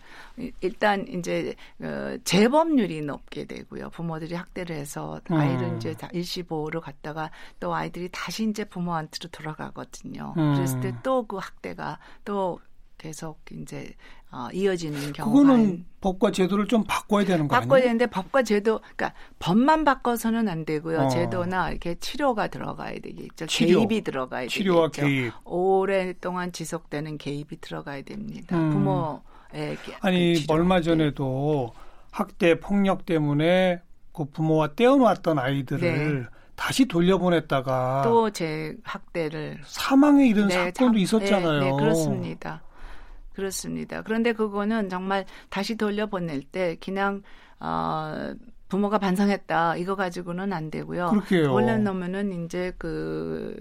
일단 0.61 1.05
이제 1.09 1.53
어, 1.81 2.15
재범률이 2.23 3.01
높게 3.01 3.43
되고요. 3.45 3.89
부모들이 3.89 4.33
학대를 4.33 4.77
해서 4.77 5.19
아이를 5.29 5.63
음. 5.63 5.75
이제 5.77 5.93
일시보호로 6.13 6.79
갔다가 6.79 7.29
또 7.59 7.75
아이들이 7.75 8.07
다시 8.13 8.49
이제 8.49 8.63
부모한테로 8.63 9.29
돌아가거든요. 9.29 10.33
음. 10.37 10.55
그랬을 10.55 10.79
때 10.79 10.93
또 11.03 11.25
그 11.27 11.35
학대가 11.37 11.99
또 12.23 12.59
계속 13.01 13.39
이제 13.51 13.95
어, 14.31 14.47
이어지는 14.53 15.11
경우가 15.11 15.35
그거는 15.41 15.85
법과 16.01 16.31
제도를 16.31 16.67
좀 16.67 16.83
바꿔야 16.87 17.25
되는 17.25 17.47
거 17.47 17.55
아니에요? 17.55 17.67
바꿔야 17.67 17.81
되는데 17.81 18.05
법과 18.05 18.43
제도 18.43 18.77
그러니까 18.79 19.13
법만 19.39 19.83
바꿔서는 19.83 20.47
안 20.47 20.65
되고요. 20.65 20.99
어. 20.99 21.09
제도나 21.09 21.71
이렇게 21.71 21.95
치료가 21.95 22.47
들어가야 22.47 22.99
되겠죠. 22.99 23.47
치료. 23.47 23.79
개입이 23.79 24.01
들어가야 24.03 24.47
치료와 24.47 24.89
되겠죠. 24.91 25.07
개입. 25.07 25.33
오랫동안 25.45 26.51
지속되는 26.51 27.17
개입이 27.17 27.59
들어가야 27.59 28.03
됩니다. 28.03 28.55
음. 28.55 28.69
부모의 28.71 29.77
아니 30.01 30.35
그 30.45 30.53
얼마 30.53 30.79
전에도 30.81 31.73
학대 32.11 32.59
폭력 32.59 33.07
때문에 33.07 33.81
그 34.13 34.25
부모와 34.25 34.75
떼어놓았던 34.75 35.39
아이들을 35.39 36.19
네. 36.21 36.27
다시 36.55 36.85
돌려보냈다가 36.85 38.03
또 38.05 38.29
제 38.29 38.75
학대를 38.83 39.61
사망에 39.65 40.27
이른 40.27 40.47
네, 40.49 40.53
사건도 40.71 40.99
자, 40.99 41.01
있었잖아요. 41.01 41.59
네, 41.61 41.71
네, 41.71 41.77
그렇습니다. 41.77 42.61
그렇습니다. 43.33 44.01
그런데 44.01 44.33
그거는 44.33 44.89
정말 44.89 45.25
다시 45.49 45.75
돌려보낼 45.75 46.43
때 46.43 46.77
그냥 46.83 47.21
어 47.59 48.33
부모가 48.67 48.97
반성했다 48.99 49.77
이거 49.77 49.95
가지고는 49.95 50.53
안 50.53 50.69
되고요. 50.71 51.09
그렇게요. 51.09 51.53
원래놓으면은 51.53 52.45
이제 52.45 52.71
그, 52.77 53.55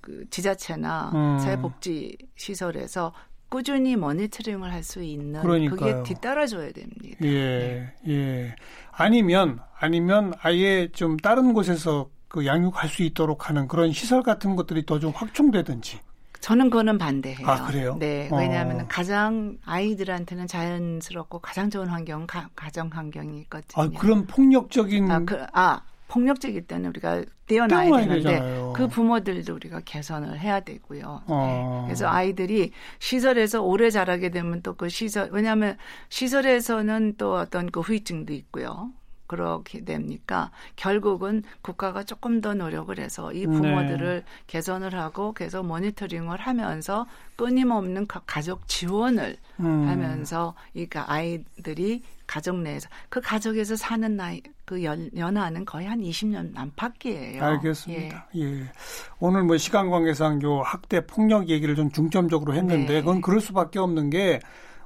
그 0.00 0.24
지자체나 0.30 1.12
음. 1.14 1.38
사회복지 1.38 2.16
시설에서 2.34 3.12
꾸준히 3.48 3.94
모니터링을 3.94 4.72
할 4.72 4.82
수 4.82 5.02
있는 5.02 5.40
그러니까요. 5.40 6.02
그게 6.02 6.14
뒤따라줘야 6.14 6.72
됩니다. 6.72 7.16
예, 7.22 7.92
네. 8.04 8.12
예. 8.12 8.56
아니면 8.90 9.60
아니면 9.78 10.32
아예 10.40 10.88
좀 10.92 11.16
다른 11.16 11.52
곳에서 11.52 12.10
그 12.28 12.44
양육할 12.44 12.88
수 12.88 13.02
있도록 13.04 13.48
하는 13.48 13.68
그런 13.68 13.92
시설 13.92 14.22
같은 14.24 14.56
것들이 14.56 14.84
더 14.84 14.98
좀 14.98 15.12
확충되든지. 15.14 16.00
저는 16.40 16.70
그거는 16.70 16.98
반대해요. 16.98 17.46
아, 17.46 17.66
그래요? 17.66 17.96
네. 17.98 18.28
왜냐하면 18.32 18.82
어. 18.82 18.84
가장 18.88 19.58
아이들한테는 19.64 20.46
자연스럽고 20.46 21.40
가장 21.40 21.70
좋은 21.70 21.88
환경은 21.88 22.26
가, 22.26 22.48
정 22.72 22.88
환경이 22.92 23.38
있거든요. 23.42 23.82
아, 23.84 23.88
그럼 23.98 24.26
폭력적인. 24.26 25.10
아, 25.10 25.24
그, 25.24 25.44
아 25.52 25.82
폭력적일 26.08 26.66
때는 26.66 26.90
우리가 26.90 27.24
떼어놔야 27.46 27.90
되는데 27.90 28.14
되잖아요. 28.22 28.72
그 28.76 28.86
부모들도 28.88 29.54
우리가 29.54 29.80
개선을 29.84 30.38
해야 30.38 30.60
되고요. 30.60 31.22
어. 31.26 31.80
네. 31.82 31.86
그래서 31.86 32.06
아이들이 32.08 32.70
시설에서 33.00 33.62
오래 33.62 33.90
자라게 33.90 34.30
되면 34.30 34.62
또 34.62 34.74
그 34.74 34.88
시설 34.88 35.28
왜냐하면 35.32 35.76
시설에서는 36.08 37.14
또 37.18 37.34
어떤 37.36 37.70
그 37.70 37.80
후유증도 37.80 38.32
있고요. 38.34 38.90
그렇게 39.26 39.84
됩니까? 39.84 40.50
결국은 40.76 41.42
국가가 41.62 42.02
조금 42.04 42.40
더 42.40 42.54
노력을 42.54 42.96
해서 42.98 43.32
이 43.32 43.46
부모들을 43.46 44.22
네. 44.24 44.32
개선을 44.46 44.94
하고 44.94 45.32
계속 45.32 45.66
모니터링을 45.66 46.38
하면서 46.38 47.06
끊임없는 47.36 48.06
가족 48.06 48.66
지원을 48.68 49.36
음. 49.60 49.88
하면서 49.88 50.54
이 50.74 50.88
아이들이 50.94 52.02
가족 52.26 52.56
내에서 52.56 52.88
그 53.08 53.20
가족에서 53.20 53.76
사는 53.76 54.16
나이 54.16 54.42
그 54.64 54.82
연, 54.82 55.10
연하는 55.16 55.64
거의 55.64 55.86
한 55.86 56.00
20년 56.00 56.56
안팎이에요. 56.56 57.42
알겠습니다. 57.42 58.26
예. 58.34 58.40
예. 58.40 58.72
오늘 59.20 59.44
뭐 59.44 59.56
시간 59.56 59.90
관계상 59.90 60.42
요 60.42 60.60
학대 60.62 61.06
폭력 61.06 61.48
얘기를 61.48 61.76
좀 61.76 61.90
중점적으로 61.90 62.54
했는데 62.54 62.94
네. 62.94 63.00
그건 63.00 63.20
그럴 63.20 63.40
수밖에 63.40 63.78
없는 63.78 64.10
게 64.10 64.40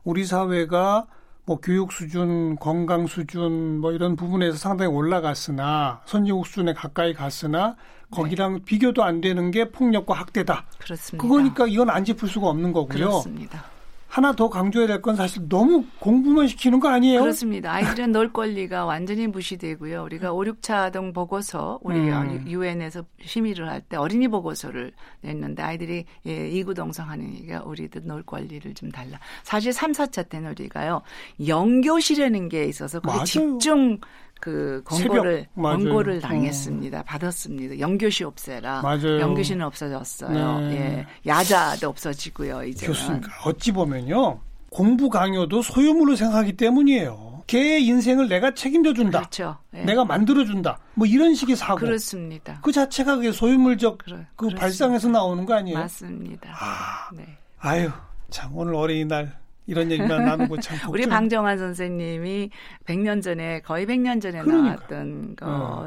우리 0.05 0.25
사회가 0.25 1.07
뭐 1.51 1.59
교육 1.61 1.91
수준, 1.91 2.55
건강 2.55 3.09
수준 3.09 3.81
뭐 3.81 3.91
이런 3.91 4.15
부분에서 4.15 4.57
상당히 4.57 4.93
올라갔으나 4.93 6.01
선진국 6.05 6.47
수준에 6.47 6.73
가까이 6.75 7.13
갔으나 7.13 7.75
거기랑 8.13 8.59
네. 8.59 8.65
비교도 8.65 9.03
안 9.03 9.21
되는 9.21 9.51
게 9.51 9.69
폭력과 9.69 10.15
학대다. 10.15 10.67
그렇습니다. 10.79 11.21
그거니까 11.21 11.67
이건 11.67 11.91
안 11.91 12.05
짚을 12.05 12.29
수가 12.29 12.47
없는 12.51 12.73
거고요. 12.73 13.09
그렇습니다. 13.09 13.65
하나 14.11 14.33
더 14.33 14.51
강조해야 14.51 14.89
될 14.89 15.01
건 15.03 15.15
사실 15.15 15.49
너무 15.49 15.85
공부만 16.01 16.49
시키는 16.49 16.81
거 16.81 16.89
아니에요? 16.89 17.21
그렇습니다. 17.21 17.73
아이들은 17.73 18.11
놀 18.11 18.33
권리가 18.33 18.85
완전히 18.85 19.29
무시되고요. 19.29 20.03
우리가 20.03 20.33
5, 20.33 20.41
6차 20.41 20.91
등 20.91 21.13
보고서 21.13 21.79
우리 21.83 21.97
음. 22.11 22.45
유엔에서 22.47 23.05
심의를 23.25 23.69
할 23.69 23.81
때 23.89 23.97
어린이 23.97 24.27
보고서를 24.27 24.93
냈는데 25.23 25.63
아이들이 25.63 26.05
예, 26.27 26.49
이구동성하는 26.49 27.25
얘기가 27.35 27.63
우리들 27.65 28.03
놀 28.05 28.25
권리를 28.25 28.75
좀 28.75 28.91
달라. 28.91 29.19
사실 29.45 29.73
3, 29.73 29.93
4차 29.93 30.29
때는 30.29 30.51
우리가요. 30.51 31.03
영교실이라는 31.47 32.49
게 32.49 32.65
있어서 32.65 32.99
거기 33.01 33.25
집중 33.25 33.99
그 34.41 34.83
권고를 34.85 35.47
권고를 35.55 36.17
어. 36.17 36.21
당했습니다. 36.21 37.01
어. 37.01 37.03
받았습니다. 37.05 37.79
영교시 37.79 38.25
없애라. 38.25 38.83
맞아요. 38.83 39.21
영교시는 39.21 39.65
없어졌어요. 39.65 40.59
네. 40.61 40.77
예. 40.77 41.07
야자도 41.31 41.89
없어지고요. 41.89 42.65
이제 42.65 42.87
교수님 42.87 43.21
어찌 43.45 43.71
보면요. 43.73 44.41
공부 44.71 45.09
강요도 45.09 45.63
소유물로 45.63 46.17
생각하기 46.17 46.55
때문이에요. 46.55 47.43
걔의 47.47 47.85
인생을 47.85 48.29
내가 48.29 48.55
책임져 48.55 48.95
준다. 48.95 49.19
그렇죠. 49.19 49.57
예. 49.75 49.83
내가 49.83 50.05
만들어 50.05 50.45
준다. 50.45 50.79
뭐 50.95 51.07
이런 51.07 51.35
식의 51.35 51.57
사고. 51.57 51.81
그렇습니다. 51.81 52.61
그 52.63 52.71
자체가 52.71 53.17
그게 53.17 53.33
소유물적 53.33 53.99
그래, 53.99 54.27
그 54.37 54.49
발상에서 54.51 55.09
나오는 55.09 55.45
거 55.45 55.55
아니에요? 55.55 55.77
맞습니다. 55.77 56.51
아, 56.53 57.11
네. 57.13 57.37
아유, 57.59 57.91
참 58.31 58.57
오늘 58.57 58.77
어린이날 58.77 59.40
이런 59.71 59.91
얘기만 59.91 60.25
나누고 60.27 60.59
참 60.59 60.91
우리 60.91 61.07
방정환 61.07 61.57
선생님이 61.57 62.51
100년 62.87 63.23
전에 63.23 63.61
거의 63.61 63.87
100년 63.87 64.21
전에 64.21 64.43
그러니까. 64.43 64.63
나왔던 64.63 65.37
어. 65.43 65.87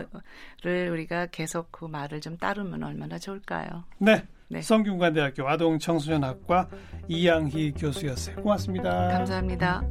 거를 0.61 0.87
어. 0.87 0.91
우리가 0.93 1.27
계속 1.27 1.71
그 1.71 1.85
말을 1.85 2.21
좀 2.21 2.37
따르면 2.37 2.81
얼마나 2.81 3.19
좋을까요? 3.19 3.83
네. 3.99 4.23
네. 4.47 4.61
성균관대학교 4.61 5.47
아동청소년학과 5.47 6.69
이양희 7.07 7.73
교수였어요. 7.73 8.35
고맙습니다. 8.37 9.07
감사합니다. 9.09 9.83